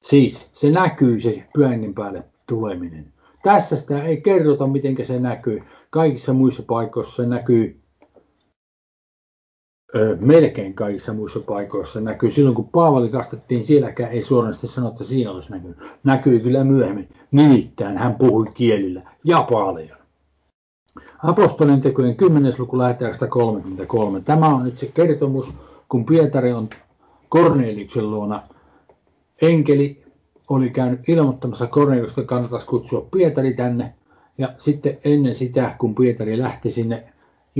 Siis 0.00 0.50
se 0.52 0.70
näkyy 0.70 1.20
se 1.20 1.42
pyhänkin 1.54 1.94
päälle 1.94 2.22
tuleminen. 2.48 3.04
Tässä 3.42 3.76
sitä 3.76 4.02
ei 4.02 4.20
kerrota, 4.20 4.66
miten 4.66 4.96
se 5.02 5.20
näkyy. 5.20 5.62
Kaikissa 5.90 6.32
muissa 6.32 6.62
paikoissa 6.62 7.22
se 7.22 7.28
näkyy 7.28 7.80
melkein 10.20 10.74
kaikissa 10.74 11.12
muissa 11.12 11.40
paikoissa 11.40 12.00
näkyy. 12.00 12.30
Silloin 12.30 12.56
kun 12.56 12.68
Paavali 12.68 13.08
kastettiin, 13.08 13.64
sielläkään 13.64 14.12
ei 14.12 14.22
suorasti 14.22 14.66
sano, 14.66 14.88
että 14.88 15.04
siinä 15.04 15.30
olisi 15.30 15.50
näkynyt. 15.50 15.76
Näkyy 16.04 16.40
kyllä 16.40 16.64
myöhemmin. 16.64 17.08
Nimittäin 17.30 17.98
hän 17.98 18.14
puhui 18.14 18.46
kielillä 18.54 19.02
ja 19.24 19.46
paljon. 19.50 19.98
Apostolin 21.22 21.80
tekojen 21.80 22.16
10. 22.16 22.52
luku 22.58 22.78
lähetään 22.78 23.14
33. 23.28 24.20
Tämä 24.20 24.48
on 24.48 24.64
nyt 24.64 24.78
se 24.78 24.90
kertomus, 24.94 25.54
kun 25.88 26.04
Pietari 26.04 26.52
on 26.52 26.68
Korneliksen 27.28 28.10
luona. 28.10 28.42
Enkeli 29.42 30.04
oli 30.48 30.70
käynyt 30.70 31.08
ilmoittamassa 31.08 31.66
Korneliusta, 31.66 32.22
kannattaisi 32.22 32.66
kutsua 32.66 33.06
Pietari 33.12 33.54
tänne. 33.54 33.94
Ja 34.38 34.48
sitten 34.58 34.98
ennen 35.04 35.34
sitä, 35.34 35.74
kun 35.78 35.94
Pietari 35.94 36.38
lähti 36.38 36.70
sinne 36.70 37.04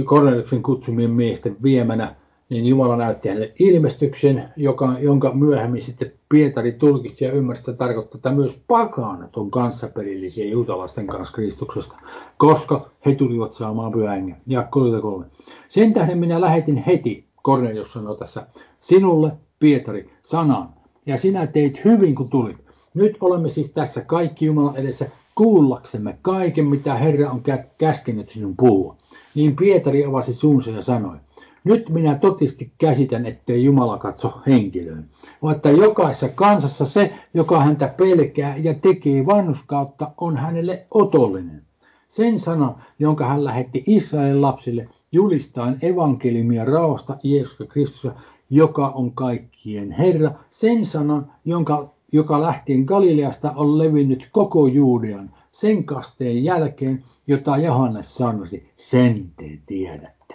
Korneliksen 0.04 0.62
kutsumien 0.62 1.10
miesten 1.10 1.56
viemänä, 1.62 2.14
niin 2.48 2.66
Jumala 2.66 2.96
näytti 2.96 3.28
hänelle 3.28 3.52
ilmestyksen, 3.58 4.44
joka, 4.56 4.96
jonka 5.00 5.32
myöhemmin 5.34 5.82
sitten 5.82 6.12
Pietari 6.28 6.72
tulkitsi 6.72 7.24
ja 7.24 7.32
ymmärsi, 7.32 7.60
että 7.60 7.72
tarkoittaa, 7.72 8.18
että 8.18 8.30
myös 8.30 8.62
pakanat 8.66 9.36
on 9.36 9.50
kanssaperillisiä 9.50 10.44
juutalaisten 10.44 11.06
kanssa 11.06 11.34
Kristuksesta, 11.34 11.96
koska 12.36 12.90
he 13.06 13.14
tulivat 13.14 13.52
saamaan 13.52 13.92
pyhän 13.92 14.36
Ja 14.46 14.62
33. 14.70 15.26
Sen 15.68 15.92
tähden 15.92 16.18
minä 16.18 16.40
lähetin 16.40 16.76
heti, 16.76 17.24
Kornelius 17.42 17.92
sanoi 17.92 18.18
tässä, 18.18 18.46
sinulle, 18.80 19.32
Pietari, 19.58 20.10
sanan, 20.22 20.68
ja 21.06 21.18
sinä 21.18 21.46
teit 21.46 21.84
hyvin, 21.84 22.14
kun 22.14 22.28
tulit. 22.28 22.56
Nyt 22.94 23.16
olemme 23.20 23.48
siis 23.48 23.72
tässä 23.72 24.00
kaikki 24.00 24.46
Jumalan 24.46 24.76
edessä 24.76 25.10
kuullaksemme 25.34 26.18
kaiken, 26.22 26.66
mitä 26.66 26.94
Herra 26.94 27.30
on 27.30 27.42
käskenyt 27.78 28.30
sinun 28.30 28.56
puhua. 28.56 28.96
Niin 29.34 29.56
Pietari 29.56 30.04
avasi 30.04 30.32
suunsa 30.32 30.70
ja 30.70 30.82
sanoi, 30.82 31.16
nyt 31.64 31.88
minä 31.88 32.18
totisti 32.18 32.72
käsitän, 32.78 33.26
ettei 33.26 33.64
Jumala 33.64 33.98
katso 33.98 34.32
henkilöön, 34.46 35.04
vaan 35.42 35.56
että 35.56 35.70
jokaisessa 35.70 36.28
kansassa 36.28 36.86
se, 36.86 37.12
joka 37.34 37.60
häntä 37.60 37.94
pelkää 37.96 38.56
ja 38.56 38.74
tekee 38.74 39.26
vannuskautta, 39.26 40.10
on 40.16 40.36
hänelle 40.36 40.86
otollinen. 40.90 41.62
Sen 42.08 42.38
sanan, 42.38 42.74
jonka 42.98 43.26
hän 43.26 43.44
lähetti 43.44 43.84
Israelin 43.86 44.42
lapsille, 44.42 44.88
julistaen 45.12 45.78
evankeliumia 45.82 46.64
raosta 46.64 47.16
Jeesusta 47.22 47.66
Kristusta 47.66 48.12
joka 48.50 48.88
on 48.88 49.12
kaikkien 49.12 49.92
Herra, 49.92 50.30
sen 50.50 50.86
sanan, 50.86 51.32
jonka, 51.44 51.90
joka 52.12 52.42
lähtien 52.42 52.84
Galileasta 52.84 53.52
on 53.56 53.78
levinnyt 53.78 54.28
koko 54.32 54.66
Juudean, 54.66 55.30
sen 55.60 55.84
kasteen 55.84 56.44
jälkeen, 56.44 57.04
jota 57.26 57.56
Johannes 57.56 58.14
sanasi, 58.14 58.68
sen 58.76 59.30
te 59.36 59.58
tiedätte. 59.66 60.34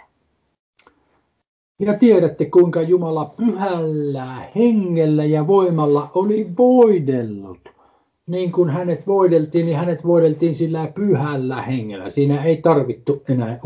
Ja 1.80 1.98
tiedätte, 1.98 2.46
kuinka 2.46 2.82
Jumala 2.82 3.34
pyhällä 3.38 4.46
hengellä 4.56 5.26
ja 5.26 5.48
voimalla 5.48 6.12
oli 6.16 6.48
voidellut. 6.58 7.60
Niin 8.28 8.52
kuin 8.52 8.70
hänet 8.70 9.08
voideltiin, 9.08 9.66
niin 9.66 9.78
hänet 9.78 10.06
voideltiin 10.06 10.56
sillä 10.56 10.92
pyhällä 10.96 11.62
hengellä. 11.62 12.10
Siinä 12.10 12.44
ei 12.44 12.58
tarvittu 12.58 13.24
enää 13.30 13.60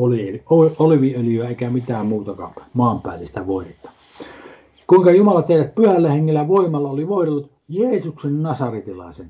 oliviöljyä 0.80 1.48
eikä 1.48 1.70
mitään 1.70 2.06
muutakaan 2.06 2.54
maanpäällistä 2.74 3.48
voidetta. 3.48 3.90
Kuinka 4.88 5.12
Jumala 5.12 5.42
teidät 5.42 5.76
pyhällä 5.76 6.12
hengellä 6.12 6.48
voimalla 6.48 6.90
oli 6.90 7.08
voidellut 7.08 7.52
Jeesuksen 7.70 8.44
nasaritilaisen. 8.44 9.30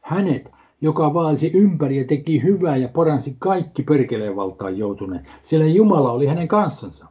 Hänet, 0.00 0.57
joka 0.80 1.14
vaelsi 1.14 1.50
ympäri 1.54 1.98
ja 1.98 2.04
teki 2.04 2.42
hyvää 2.42 2.76
ja 2.76 2.88
paransi 2.88 3.36
kaikki 3.38 3.82
perkeleen 3.82 4.36
valtaan 4.36 4.78
joutuneet, 4.78 5.22
sillä 5.42 5.66
Jumala 5.66 6.12
oli 6.12 6.26
hänen 6.26 6.48
kanssansa. 6.48 7.06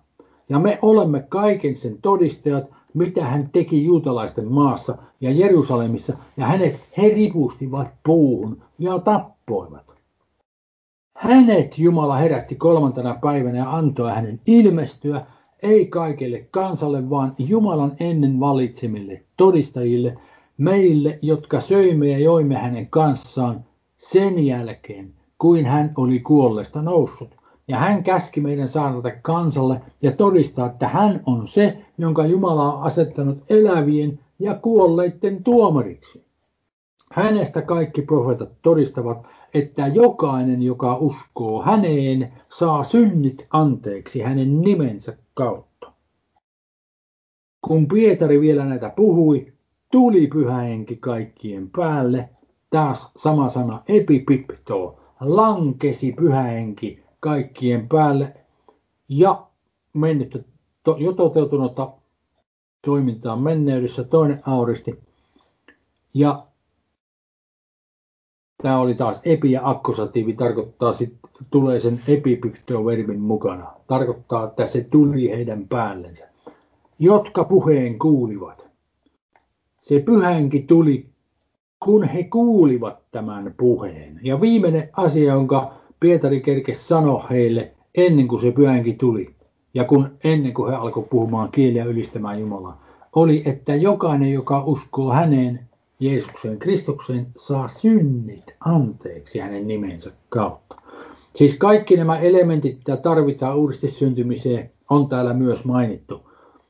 Ja 0.49 0.59
me 0.59 0.79
olemme 0.81 1.25
kaiken 1.29 1.75
sen 1.75 1.97
todistajat, 2.01 2.65
mitä 2.93 3.25
hän 3.25 3.49
teki 3.51 3.85
juutalaisten 3.85 4.51
maassa 4.51 4.97
ja 5.21 5.31
Jerusalemissa, 5.31 6.13
ja 6.37 6.45
hänet 6.45 6.81
he 6.97 7.09
ripustivat 7.09 7.87
puuhun 8.03 8.61
ja 8.79 8.99
tappoivat. 8.99 9.95
Hänet 11.17 11.79
Jumala 11.79 12.15
herätti 12.15 12.55
kolmantena 12.55 13.17
päivänä 13.21 13.57
ja 13.57 13.75
antoi 13.75 14.11
hänen 14.11 14.39
ilmestyä, 14.47 15.25
ei 15.63 15.85
kaikelle 15.85 16.47
kansalle, 16.51 17.09
vaan 17.09 17.35
Jumalan 17.37 17.95
ennen 17.99 18.39
valitsemille 18.39 19.23
todistajille, 19.37 20.17
meille, 20.57 21.19
jotka 21.21 21.59
söimme 21.59 22.07
ja 22.07 22.19
joimme 22.19 22.55
hänen 22.55 22.87
kanssaan 22.87 23.65
sen 23.97 24.45
jälkeen, 24.45 25.13
kuin 25.37 25.65
hän 25.65 25.93
oli 25.97 26.19
kuolleesta 26.19 26.81
noussut. 26.81 27.35
Ja 27.67 27.77
hän 27.77 28.03
käski 28.03 28.41
meidän 28.41 28.69
saarnata 28.69 29.11
kansalle 29.21 29.81
ja 30.01 30.11
todistaa, 30.11 30.65
että 30.65 30.87
hän 30.87 31.21
on 31.25 31.47
se, 31.47 31.77
jonka 31.97 32.25
Jumala 32.25 32.73
on 32.73 32.83
asettanut 32.83 33.43
elävien 33.49 34.19
ja 34.39 34.55
kuolleiden 34.55 35.43
tuomariksi. 35.43 36.23
Hänestä 37.11 37.61
kaikki 37.61 38.01
profeetat 38.01 38.49
todistavat, 38.61 39.17
että 39.53 39.87
jokainen, 39.87 40.61
joka 40.63 40.97
uskoo 40.97 41.61
häneen, 41.61 42.33
saa 42.49 42.83
synnit 42.83 43.47
anteeksi 43.49 44.21
hänen 44.21 44.61
nimensä 44.61 45.17
kautta. 45.33 45.91
Kun 47.61 47.87
Pietari 47.87 48.41
vielä 48.41 48.65
näitä 48.65 48.89
puhui, 48.95 49.53
tuli 49.91 50.27
pyhä 50.27 50.57
henki 50.57 50.95
kaikkien 50.95 51.69
päälle, 51.69 52.29
taas 52.69 53.11
sama 53.17 53.49
sana 53.49 53.83
epipipto, 53.87 54.99
lankesi 55.19 56.11
pyhä 56.11 56.41
henki 56.41 57.03
kaikkien 57.19 57.87
päälle 57.87 58.33
ja 59.09 59.47
mennyt 59.93 60.45
jo 60.97 61.13
toteutunutta 61.13 61.93
toimintaa 62.85 63.35
menneydessä 63.35 64.03
toinen 64.03 64.41
auristi. 64.45 64.99
Ja 66.13 66.47
tämä 68.63 68.79
oli 68.79 68.95
taas 68.95 69.21
epi- 69.25 69.51
ja 69.51 69.69
akkosatiivi, 69.69 70.33
tarkoittaa 70.33 70.93
sitten, 70.93 71.31
tulee 71.49 71.79
sen 71.79 72.01
epipyptoverbin 72.07 73.19
mukana. 73.19 73.73
Tarkoittaa, 73.87 74.43
että 74.43 74.65
se 74.65 74.83
tuli 74.83 75.29
heidän 75.29 75.67
päällensä, 75.67 76.29
jotka 76.99 77.43
puheen 77.43 77.99
kuulivat. 77.99 78.66
Se 79.87 79.99
pyhänki 79.99 80.59
tuli, 80.59 81.05
kun 81.79 82.03
he 82.03 82.23
kuulivat 82.23 82.97
tämän 83.11 83.53
puheen. 83.57 84.19
Ja 84.23 84.41
viimeinen 84.41 84.89
asia, 84.93 85.33
jonka 85.33 85.73
Pietari 85.99 86.41
kerkesi 86.41 86.87
sanoa 86.87 87.27
heille 87.29 87.71
ennen 87.95 88.27
kuin 88.27 88.41
se 88.41 88.51
pyhänki 88.51 88.93
tuli, 88.93 89.29
ja 89.73 89.83
kun 89.83 90.09
ennen 90.23 90.53
kuin 90.53 90.71
he 90.71 90.75
alkoi 90.75 91.07
puhumaan 91.09 91.51
kieliä 91.51 91.85
ylistämään 91.85 92.39
Jumalaa, 92.39 92.85
oli, 93.15 93.43
että 93.45 93.75
jokainen, 93.75 94.33
joka 94.33 94.63
uskoo 94.63 95.11
häneen, 95.11 95.59
Jeesuksen 95.99 96.59
Kristukseen, 96.59 97.27
saa 97.37 97.67
synnit 97.67 98.55
anteeksi 98.59 99.39
hänen 99.39 99.67
nimensä 99.67 100.11
kautta. 100.29 100.75
Siis 101.35 101.57
kaikki 101.57 101.97
nämä 101.97 102.19
elementit, 102.19 102.77
mitä 102.77 102.97
tarvitaan 102.97 103.57
uudesti 103.57 103.87
syntymiseen, 103.87 104.71
on 104.89 105.09
täällä 105.09 105.33
myös 105.33 105.65
mainittu. 105.65 106.26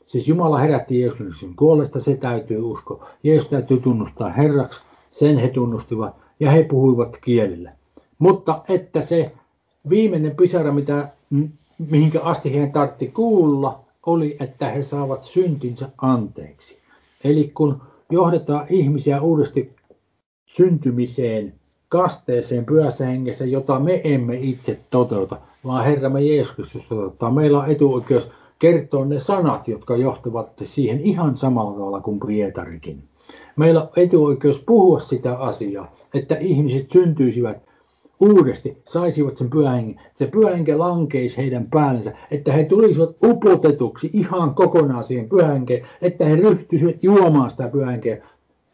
Siis 0.07 0.27
Jumala 0.27 0.57
herätti 0.57 1.01
Jeesuksen 1.01 1.55
kuolesta, 1.55 1.99
se 1.99 2.15
täytyy 2.15 2.61
uskoa. 2.61 3.07
Jeesus 3.23 3.49
täytyy 3.49 3.79
tunnustaa 3.79 4.29
Herraksi, 4.29 4.81
sen 5.11 5.37
he 5.37 5.47
tunnustivat, 5.47 6.15
ja 6.39 6.51
he 6.51 6.63
puhuivat 6.63 7.17
kielillä. 7.23 7.71
Mutta 8.19 8.61
että 8.69 9.01
se 9.01 9.31
viimeinen 9.89 10.35
pisara, 10.35 10.71
mitä, 10.71 11.09
mihinkä 11.89 12.21
asti 12.21 12.53
heidän 12.53 12.71
tartti 12.71 13.07
kuulla, 13.07 13.79
oli, 14.05 14.37
että 14.39 14.69
he 14.69 14.83
saavat 14.83 15.23
syntinsä 15.23 15.89
anteeksi. 15.97 16.77
Eli 17.23 17.51
kun 17.53 17.81
johdetaan 18.09 18.65
ihmisiä 18.69 19.21
uudesti 19.21 19.71
syntymiseen, 20.45 21.53
kasteeseen 21.89 22.65
pyhässä 22.65 23.05
hengessä, 23.05 23.45
jota 23.45 23.79
me 23.79 24.01
emme 24.03 24.37
itse 24.41 24.79
toteuta, 24.89 25.37
vaan 25.65 25.85
Herramme 25.85 26.21
Jeesus 26.21 26.55
Kristus 26.55 26.83
toteuttaa. 26.83 27.31
Meillä 27.31 27.59
on 27.59 27.71
etuoikeus 27.71 28.31
kertoa 28.59 29.05
ne 29.05 29.19
sanat, 29.19 29.67
jotka 29.67 29.97
johtavat 29.97 30.51
siihen 30.63 30.99
ihan 30.99 31.37
samalla 31.37 31.71
tavalla 31.71 32.01
kuin 32.01 32.19
Pietarikin. 32.19 33.03
Meillä 33.55 33.81
on 33.81 33.89
etuoikeus 33.95 34.63
puhua 34.65 34.99
sitä 34.99 35.37
asiaa, 35.37 35.95
että 36.13 36.35
ihmiset 36.35 36.91
syntyisivät 36.91 37.67
uudesti 38.19 38.77
saisivat 38.85 39.37
sen 39.37 39.49
pyhähengen, 39.49 40.01
se 40.15 40.27
pyhähenke 40.27 40.75
lankeisi 40.75 41.37
heidän 41.37 41.67
päällensä, 41.69 42.13
että 42.31 42.51
he 42.51 42.63
tulisivat 42.63 43.15
upotetuksi 43.23 44.09
ihan 44.13 44.55
kokonaan 44.55 45.03
siihen 45.03 45.29
pyhähenkeen, 45.29 45.87
että 46.01 46.25
he 46.25 46.35
ryhtyisivät 46.35 47.03
juomaan 47.03 47.49
sitä 47.49 47.67
pyhähenkeä, 47.67 48.27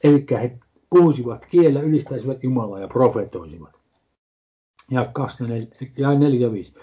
eli 0.03 0.25
he 0.31 0.51
puhuisivat 0.89 1.45
kielellä, 1.45 1.81
ylistäisivät 1.81 2.43
Jumalaa 2.43 2.79
ja 2.79 2.87
profetoisivat. 2.87 3.79
Ja 5.97 6.13
45. 6.19 6.73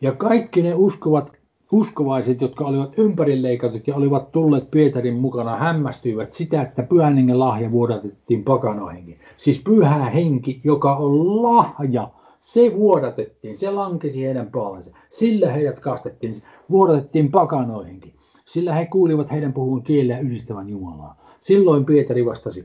Ja 0.00 0.12
kaikki 0.12 0.62
ne 0.62 0.74
uskovat 0.74 1.37
uskovaiset, 1.72 2.40
jotka 2.40 2.64
olivat 2.64 2.98
ympärileikatut 2.98 3.88
ja 3.88 3.96
olivat 3.96 4.32
tulleet 4.32 4.70
Pietarin 4.70 5.14
mukana, 5.14 5.56
hämmästyivät 5.56 6.32
sitä, 6.32 6.62
että 6.62 6.82
pyhän 6.82 7.16
hengen 7.16 7.38
lahja 7.38 7.70
vuodatettiin 7.70 8.44
pakanoihinkin. 8.44 9.18
Siis 9.36 9.60
pyhä 9.64 10.04
henki, 10.04 10.60
joka 10.64 10.96
on 10.96 11.42
lahja, 11.42 12.08
se 12.40 12.72
vuodatettiin, 12.76 13.56
se 13.56 13.70
lankesi 13.70 14.24
heidän 14.24 14.50
päällänsä. 14.50 14.90
Sillä 15.10 15.52
heidät 15.52 15.80
kastettiin, 15.80 16.34
vuodatettiin 16.70 17.30
pakanoihinkin. 17.30 18.12
Sillä 18.44 18.74
he 18.74 18.86
kuulivat 18.86 19.30
heidän 19.30 19.52
puhun 19.52 19.82
kielellä 19.82 20.18
ylistävän 20.20 20.68
Jumalaa. 20.68 21.16
Silloin 21.40 21.84
Pietari 21.84 22.26
vastasi, 22.26 22.64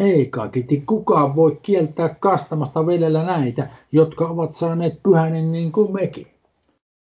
ei 0.00 0.26
kakiti, 0.26 0.82
kukaan 0.86 1.36
voi 1.36 1.58
kieltää 1.62 2.16
kastamasta 2.20 2.86
vedellä 2.86 3.22
näitä, 3.22 3.68
jotka 3.92 4.28
ovat 4.28 4.52
saaneet 4.52 5.02
pyhänen 5.02 5.52
niin 5.52 5.72
kuin 5.72 5.92
mekin. 5.92 6.33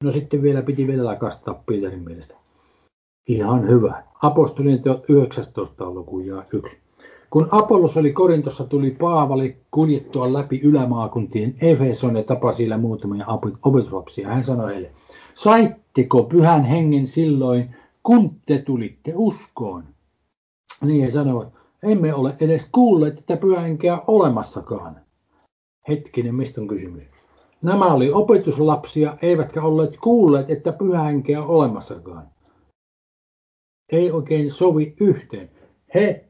No 0.03 0.11
sitten 0.11 0.41
vielä 0.41 0.61
piti 0.61 0.87
vedellä 0.87 1.15
kastaa 1.15 1.63
Pietarin 1.65 2.03
mielestä. 2.03 2.35
Ihan 3.27 3.67
hyvä. 3.67 4.03
Apostolien 4.21 4.81
teot 4.81 5.09
19. 5.09 5.89
luku 5.89 6.19
ja 6.19 6.45
1. 6.53 6.77
Kun 7.29 7.47
Apollos 7.51 7.97
oli 7.97 8.13
Korintossa, 8.13 8.65
tuli 8.65 8.91
Paavali 8.91 9.57
kuljettua 9.71 10.33
läpi 10.33 10.59
ylämaakuntien 10.63 11.55
Efeson 11.61 12.15
ja 12.15 12.23
tapasi 12.23 12.57
siellä 12.57 12.77
muutamia 12.77 13.25
opetuslapsia. 13.63 14.27
Hän 14.29 14.43
sanoi 14.43 14.73
heille, 14.73 14.91
saitteko 15.33 16.23
pyhän 16.23 16.63
hengen 16.63 17.07
silloin, 17.07 17.75
kun 18.03 18.35
te 18.45 18.57
tulitte 18.57 19.13
uskoon? 19.15 19.83
Niin 20.81 21.03
he 21.03 21.11
sanoivat, 21.11 21.53
emme 21.83 22.13
ole 22.13 22.35
edes 22.41 22.69
kuulleet, 22.71 23.25
pyhä 23.41 23.61
henkeä 23.61 24.01
olemassakaan. 24.07 24.95
Hetkinen, 25.87 26.35
mistä 26.35 26.61
on 26.61 26.67
kysymys? 26.67 27.03
Nämä 27.61 27.93
oli 27.93 28.11
opetuslapsia, 28.11 29.17
eivätkä 29.21 29.61
olleet 29.61 29.97
kuulleet, 29.97 30.49
että 30.49 30.71
pyhä 30.71 31.03
henkeä 31.03 31.41
on 31.41 31.47
olemassakaan. 31.47 32.27
Ei 33.91 34.11
oikein 34.11 34.51
sovi 34.51 34.95
yhteen. 34.99 35.49
He 35.93 36.25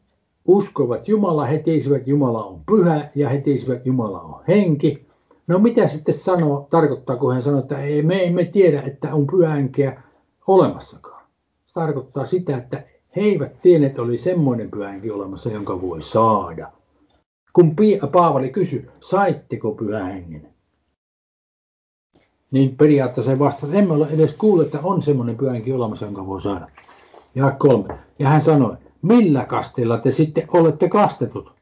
uskovat 0.48 1.08
Jumala, 1.08 1.46
he 1.46 1.58
tiesivät 1.58 2.08
Jumala 2.08 2.44
on 2.46 2.62
pyhä 2.66 3.10
ja 3.16 3.30
he 3.30 3.42
tiesivät 3.42 3.86
Jumala 3.86 4.22
on 4.22 4.44
henki. 4.48 5.08
No 5.48 5.60
mitä 5.60 5.88
sitten 5.88 6.14
sanoo, 6.14 6.68
tarkoittaa, 6.70 7.16
kun 7.16 7.34
hän 7.34 7.42
sanoo, 7.42 7.60
että 7.60 7.82
ei, 7.82 8.02
me 8.02 8.24
emme 8.24 8.46
tiedä, 8.46 8.82
että 8.82 9.14
on 9.14 9.28
pyhä 9.28 9.54
henkeä 9.54 10.02
olemassakaan. 10.48 11.24
Se 11.66 11.74
tarkoittaa 11.74 12.26
sitä, 12.26 12.58
että 12.58 12.84
he 13.16 13.22
eivät 13.22 13.62
tienneet, 13.62 13.92
että 13.92 14.02
oli 14.02 14.18
semmoinen 14.18 14.72
pyhä 14.72 14.90
henki 14.90 15.12
olemassa, 15.12 15.50
jonka 15.50 15.82
voi 15.82 16.02
saada. 16.02 16.72
Kun 17.54 17.76
Paavali 18.12 18.50
kysyi, 18.50 18.88
saitteko 19.00 19.72
pyhä 19.72 20.04
hengen? 20.04 20.50
Niin 22.52 22.78
periaatteessa 22.78 23.40
vastasi, 23.40 23.78
emme 23.78 23.94
ole 23.94 24.08
edes 24.10 24.34
kuulleet, 24.34 24.76
että 24.76 24.88
on 24.88 25.02
semmoinen 25.02 25.38
pyhä 25.38 25.52
henki 25.52 25.74
olemassa, 25.74 26.06
jonka 26.06 26.28
voi 26.28 26.42
saada. 26.42 26.68
Ja 27.36 27.52
kolme. 27.52 28.00
Ja 28.20 28.30
hän 28.30 28.42
sanoi, 28.42 28.76
millä 29.02 29.46
kasteella 29.46 29.98
te 29.98 30.12
sitten 30.12 30.48
olette 30.54 30.90
kastetut? 30.90 31.54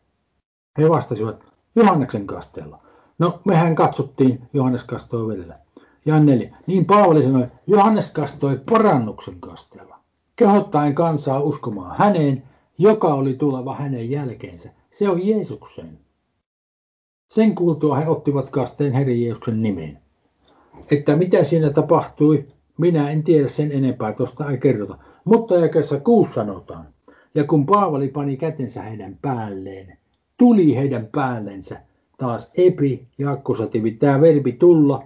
He 0.78 0.90
vastasivat, 0.90 1.44
Johanneksen 1.76 2.28
kasteella. 2.28 2.80
No, 3.20 3.40
mehän 3.46 3.76
katsottiin, 3.76 4.42
Johannes 4.54 4.84
kastoi 4.84 5.28
vedellä. 5.28 5.60
Ja 6.06 6.20
neljä. 6.20 6.58
Niin 6.68 6.86
Paavali 6.86 7.24
sanoi, 7.24 7.48
Johannes 7.68 8.12
kastoi 8.12 8.60
parannuksen 8.70 9.40
kasteella, 9.40 10.00
kehottaen 10.36 10.96
kansaa 10.96 11.40
uskomaan 11.40 11.98
häneen, 11.98 12.44
joka 12.78 13.14
oli 13.14 13.34
tuleva 13.34 13.76
hänen 13.76 14.12
jälkeensä. 14.12 14.70
Se 14.92 15.10
on 15.10 15.28
Jeesukseen. 15.28 16.00
Sen 17.34 17.56
kuultua 17.56 17.96
he 17.96 18.08
ottivat 18.08 18.50
kasteen 18.50 18.94
Herran 18.94 19.22
Jeesuksen 19.22 19.62
nimeen. 19.62 20.00
Että 20.92 21.16
mitä 21.16 21.44
siinä 21.44 21.70
tapahtui, 21.70 22.46
minä 22.78 23.10
en 23.12 23.24
tiedä 23.24 23.48
sen 23.48 23.72
enempää, 23.72 24.14
tuosta 24.14 24.52
ei 24.52 24.58
kerrota. 24.58 24.98
Mutta 25.26 25.56
jakessa 25.56 26.00
kuusi 26.00 26.34
sanotaan. 26.34 26.86
Ja 27.36 27.44
kun 27.44 27.66
Paavali 27.66 28.08
pani 28.08 28.38
kätensä 28.38 28.82
heidän 28.82 29.18
päälleen, 29.22 29.98
tuli 30.38 30.76
heidän 30.76 31.08
päällensä 31.12 31.80
taas 32.18 32.52
epi, 32.58 33.08
jakkosativi. 33.18 33.92
Tämä 33.92 34.22
verbi 34.22 34.52
tulla 34.52 35.04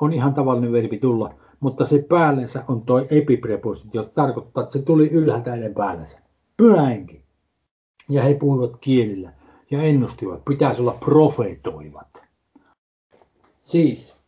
on 0.00 0.12
ihan 0.12 0.34
tavallinen 0.34 0.72
verbi 0.72 0.98
tulla, 0.98 1.34
mutta 1.60 1.84
se 1.84 2.04
päällensä 2.08 2.64
on 2.68 2.82
toi 2.82 3.06
epiprepositio, 3.10 4.02
tarkoittaa, 4.02 4.62
että 4.62 4.72
se 4.72 4.82
tuli 4.82 5.08
ylhäältä 5.08 5.52
heidän 5.52 5.74
päällensä. 5.74 6.18
Pyhäenkin. 6.56 7.20
Ja 8.08 8.22
he 8.22 8.34
puhuivat 8.34 8.76
kielillä 8.80 9.32
ja 9.70 9.82
ennustivat, 9.82 10.44
pitäisi 10.44 10.82
olla 10.82 10.96
profeetoivat. 11.00 12.22
Siis 13.60 14.19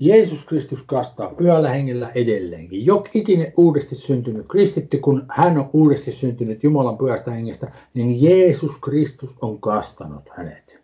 Jeesus 0.00 0.44
Kristus 0.44 0.82
kastaa 0.82 1.34
pyhällä 1.34 1.70
hengellä 1.70 2.10
edelleenkin. 2.14 2.86
Jok 2.86 3.08
ikinen 3.14 3.52
uudesti 3.56 3.94
syntynyt 3.94 4.46
kristitty, 4.48 4.98
kun 4.98 5.26
hän 5.28 5.58
on 5.58 5.70
uudesti 5.72 6.12
syntynyt 6.12 6.62
Jumalan 6.62 6.98
pyhästä 6.98 7.30
hengestä, 7.30 7.72
niin 7.94 8.22
Jeesus 8.22 8.80
Kristus 8.80 9.38
on 9.40 9.60
kastanut 9.60 10.28
hänet. 10.36 10.80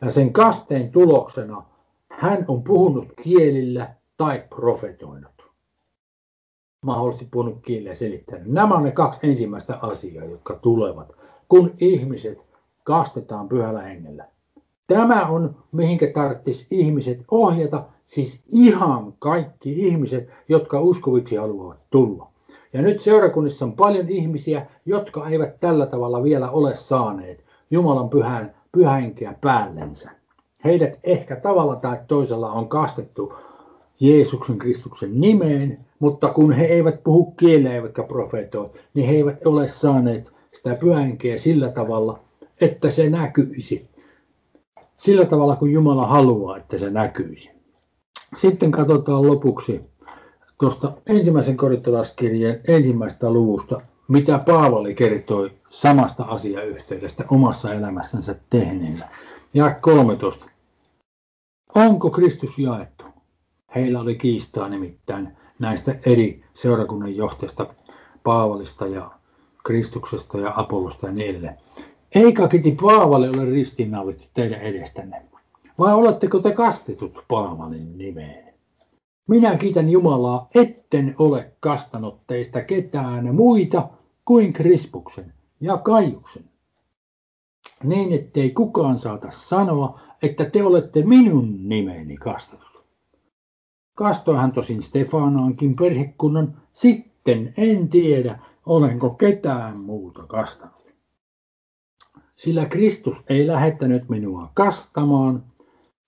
Ja 0.00 0.10
sen 0.10 0.32
kasteen 0.32 0.90
tuloksena 0.90 1.62
hän 2.10 2.44
on 2.48 2.62
puhunut 2.62 3.08
kielillä 3.22 3.94
tai 4.16 4.44
profetoinut. 4.50 5.50
Mahdollisesti 6.82 7.28
puhunut 7.30 7.58
kielillä 7.62 7.94
selittänyt. 7.94 8.46
Nämä 8.46 8.74
on 8.74 8.84
ne 8.84 8.90
kaksi 8.90 9.20
ensimmäistä 9.22 9.78
asiaa, 9.82 10.24
jotka 10.24 10.54
tulevat, 10.54 11.12
kun 11.48 11.74
ihmiset 11.78 12.38
kastetaan 12.84 13.48
pyhällä 13.48 13.82
hengellä. 13.82 14.28
Tämä 14.86 15.26
on, 15.26 15.56
mihinkä 15.72 16.10
tarvitsisi 16.14 16.66
ihmiset 16.70 17.20
ohjata, 17.30 17.84
siis 18.06 18.44
ihan 18.52 19.12
kaikki 19.18 19.86
ihmiset, 19.86 20.28
jotka 20.48 20.80
uskoviksi 20.80 21.36
haluavat 21.36 21.78
tulla. 21.90 22.28
Ja 22.72 22.82
nyt 22.82 23.00
seurakunnissa 23.00 23.64
on 23.64 23.72
paljon 23.72 24.08
ihmisiä, 24.08 24.66
jotka 24.86 25.28
eivät 25.28 25.60
tällä 25.60 25.86
tavalla 25.86 26.22
vielä 26.22 26.50
ole 26.50 26.74
saaneet 26.74 27.44
Jumalan 27.70 28.08
pyhän, 28.08 28.54
pyhänkeä 28.72 29.34
päällensä. 29.40 30.10
Heidät 30.64 30.98
ehkä 31.04 31.36
tavalla 31.36 31.76
tai 31.76 31.98
toisella 32.08 32.52
on 32.52 32.68
kastettu 32.68 33.32
Jeesuksen 34.00 34.58
Kristuksen 34.58 35.20
nimeen, 35.20 35.78
mutta 35.98 36.28
kun 36.28 36.52
he 36.52 36.64
eivät 36.64 37.04
puhu 37.04 37.30
kieleä 37.30 37.74
eivätkä 37.74 38.02
profeetoi, 38.02 38.66
niin 38.94 39.08
he 39.08 39.14
eivät 39.14 39.46
ole 39.46 39.68
saaneet 39.68 40.32
sitä 40.52 40.74
pyhänkeä 40.74 41.38
sillä 41.38 41.68
tavalla, 41.68 42.18
että 42.60 42.90
se 42.90 43.10
näkyisi 43.10 43.88
sillä 44.96 45.24
tavalla 45.24 45.56
kuin 45.56 45.72
Jumala 45.72 46.06
haluaa, 46.06 46.56
että 46.56 46.78
se 46.78 46.90
näkyisi. 46.90 47.55
Sitten 48.36 48.70
katsotaan 48.70 49.26
lopuksi 49.26 49.80
tuosta 50.60 50.92
ensimmäisen 51.06 51.56
korintolaskirjeen 51.56 52.60
ensimmäistä 52.68 53.30
luvusta, 53.30 53.80
mitä 54.08 54.38
Paavali 54.38 54.94
kertoi 54.94 55.50
samasta 55.68 56.24
asiayhteydestä 56.24 57.24
omassa 57.30 57.74
elämässänsä 57.74 58.34
tehneensä. 58.50 59.08
Ja 59.54 59.74
13. 59.80 60.46
Onko 61.74 62.10
Kristus 62.10 62.58
jaettu? 62.58 63.04
Heillä 63.74 64.00
oli 64.00 64.14
kiistaa 64.14 64.68
nimittäin 64.68 65.36
näistä 65.58 65.94
eri 66.06 66.44
seurakunnan 66.54 67.16
johtajista, 67.16 67.66
Paavalista 68.22 68.86
ja 68.86 69.10
Kristuksesta 69.64 70.38
ja 70.38 70.52
Apollosta 70.56 71.06
ja 71.06 71.24
edelleen. 71.24 71.58
Eikä 72.14 72.48
kiti 72.48 72.76
Paavalle 72.82 73.30
ole 73.30 73.44
ristiinnaulittu 73.44 74.24
teidän 74.34 74.60
edestänne, 74.60 75.22
vai 75.78 75.94
oletteko 75.94 76.38
te 76.38 76.52
kastetut 76.52 77.24
Paavalin 77.28 77.98
nimeen? 77.98 78.54
Minä 79.28 79.56
kiitän 79.56 79.90
Jumalaa, 79.90 80.48
etten 80.54 81.14
ole 81.18 81.52
kastanut 81.60 82.26
teistä 82.26 82.62
ketään 82.62 83.34
muita 83.34 83.88
kuin 84.24 84.52
Krispuksen 84.52 85.32
ja 85.60 85.76
Kaiuksen. 85.76 86.44
Niin 87.84 88.12
ettei 88.12 88.50
kukaan 88.50 88.98
saata 88.98 89.30
sanoa, 89.30 90.00
että 90.22 90.44
te 90.44 90.64
olette 90.64 91.02
minun 91.02 91.68
nimeni 91.68 92.16
kastetut. 92.16 92.84
Kastoihan 93.94 94.52
tosin 94.52 94.82
Stefanaankin 94.82 95.76
perhekunnan, 95.76 96.56
sitten 96.72 97.54
en 97.56 97.88
tiedä, 97.88 98.38
olenko 98.66 99.10
ketään 99.10 99.76
muuta 99.76 100.22
kastanut 100.22 100.76
sillä 102.36 102.66
Kristus 102.66 103.24
ei 103.28 103.46
lähettänyt 103.46 104.08
minua 104.08 104.50
kastamaan, 104.54 105.44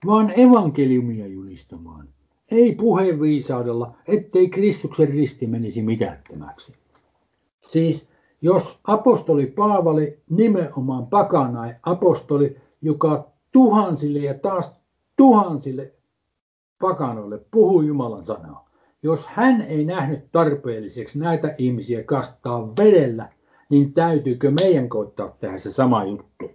vaan 0.06 0.32
evankeliumia 0.36 1.26
julistamaan. 1.26 2.08
Ei 2.50 2.74
puheenviisaudella, 2.74 3.96
ettei 4.06 4.48
Kristuksen 4.48 5.08
risti 5.08 5.46
menisi 5.46 5.82
mitättömäksi. 5.82 6.72
Siis 7.60 8.08
jos 8.42 8.78
apostoli 8.84 9.46
Paavali, 9.46 10.18
nimenomaan 10.30 11.06
pakanai 11.06 11.74
apostoli, 11.82 12.56
joka 12.82 13.30
tuhansille 13.52 14.18
ja 14.18 14.34
taas 14.34 14.80
tuhansille 15.16 15.92
pakanoille 16.80 17.40
puhuu 17.50 17.82
Jumalan 17.82 18.24
sanaa. 18.24 18.68
Jos 19.02 19.26
hän 19.26 19.60
ei 19.60 19.84
nähnyt 19.84 20.32
tarpeelliseksi 20.32 21.18
näitä 21.18 21.54
ihmisiä 21.58 22.02
kastaa 22.02 22.68
vedellä, 22.68 23.28
niin 23.68 23.92
täytyykö 23.92 24.50
meidän 24.50 24.88
koittaa 24.88 25.36
tehdä 25.40 25.58
se 25.58 25.72
sama 25.72 26.04
juttu? 26.04 26.50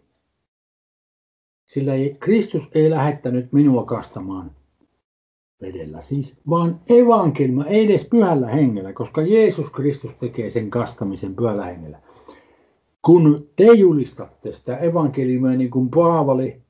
Sillä 1.74 1.94
ei, 1.94 2.18
Kristus 2.20 2.70
ei 2.76 2.90
lähettänyt 2.90 3.54
minua 3.54 3.86
kastamaan 3.86 4.52
vedellä 5.62 6.02
siis, 6.02 6.38
vaan 6.50 6.80
evankeliumia, 6.90 7.66
ei 7.66 7.86
edes 7.86 8.06
pyhällä 8.06 8.48
hengellä, 8.48 8.94
koska 8.94 9.22
Jeesus 9.22 9.70
Kristus 9.70 10.14
tekee 10.14 10.50
sen 10.50 10.70
kastamisen 10.70 11.36
pyhällä 11.36 11.66
hengellä. 11.66 12.00
Kun 13.02 13.48
te 13.56 13.64
julistatte 13.64 14.54
sitä 14.54 14.78
evankeliumia 14.78 15.58
niin 15.58 15.72
kuin 15.72 15.90
Paavali, 15.90 16.62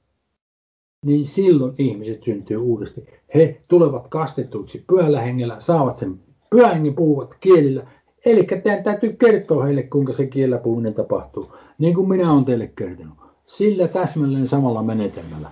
niin 1.05 1.25
silloin 1.25 1.73
ihmiset 1.77 2.23
syntyy 2.23 2.57
uudesti. 2.57 3.05
He 3.35 3.61
tulevat 3.67 4.07
kastetuiksi 4.07 4.83
pyhällä 4.87 5.21
hengellä, 5.21 5.55
saavat 5.59 5.97
sen 5.97 6.19
pyhän 6.49 6.73
hengen 6.73 6.95
puhuvat 6.95 7.37
kielillä 7.39 7.87
Eli 8.25 8.43
teidän 8.43 8.83
täytyy 8.83 9.13
kertoa 9.13 9.63
heille, 9.63 9.83
kuinka 9.83 10.13
se 10.13 10.25
kiellä 10.25 10.57
puhuminen 10.57 10.93
tapahtuu, 10.93 11.51
niin 11.77 11.95
kuin 11.95 12.09
minä 12.09 12.33
olen 12.33 12.45
teille 12.45 12.71
kertonut. 12.75 13.22
Sillä 13.57 13.87
täsmälleen 13.87 14.47
samalla 14.47 14.83
menetelmällä. 14.83 15.51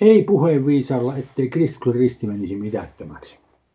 Ei 0.00 0.22
puheen 0.22 0.66
viisaalla, 0.66 1.16
ettei 1.16 1.48
Kristuksen 1.48 1.94
risti 1.94 2.26
menisi 2.26 2.56
mitättömäksi. 2.56 3.36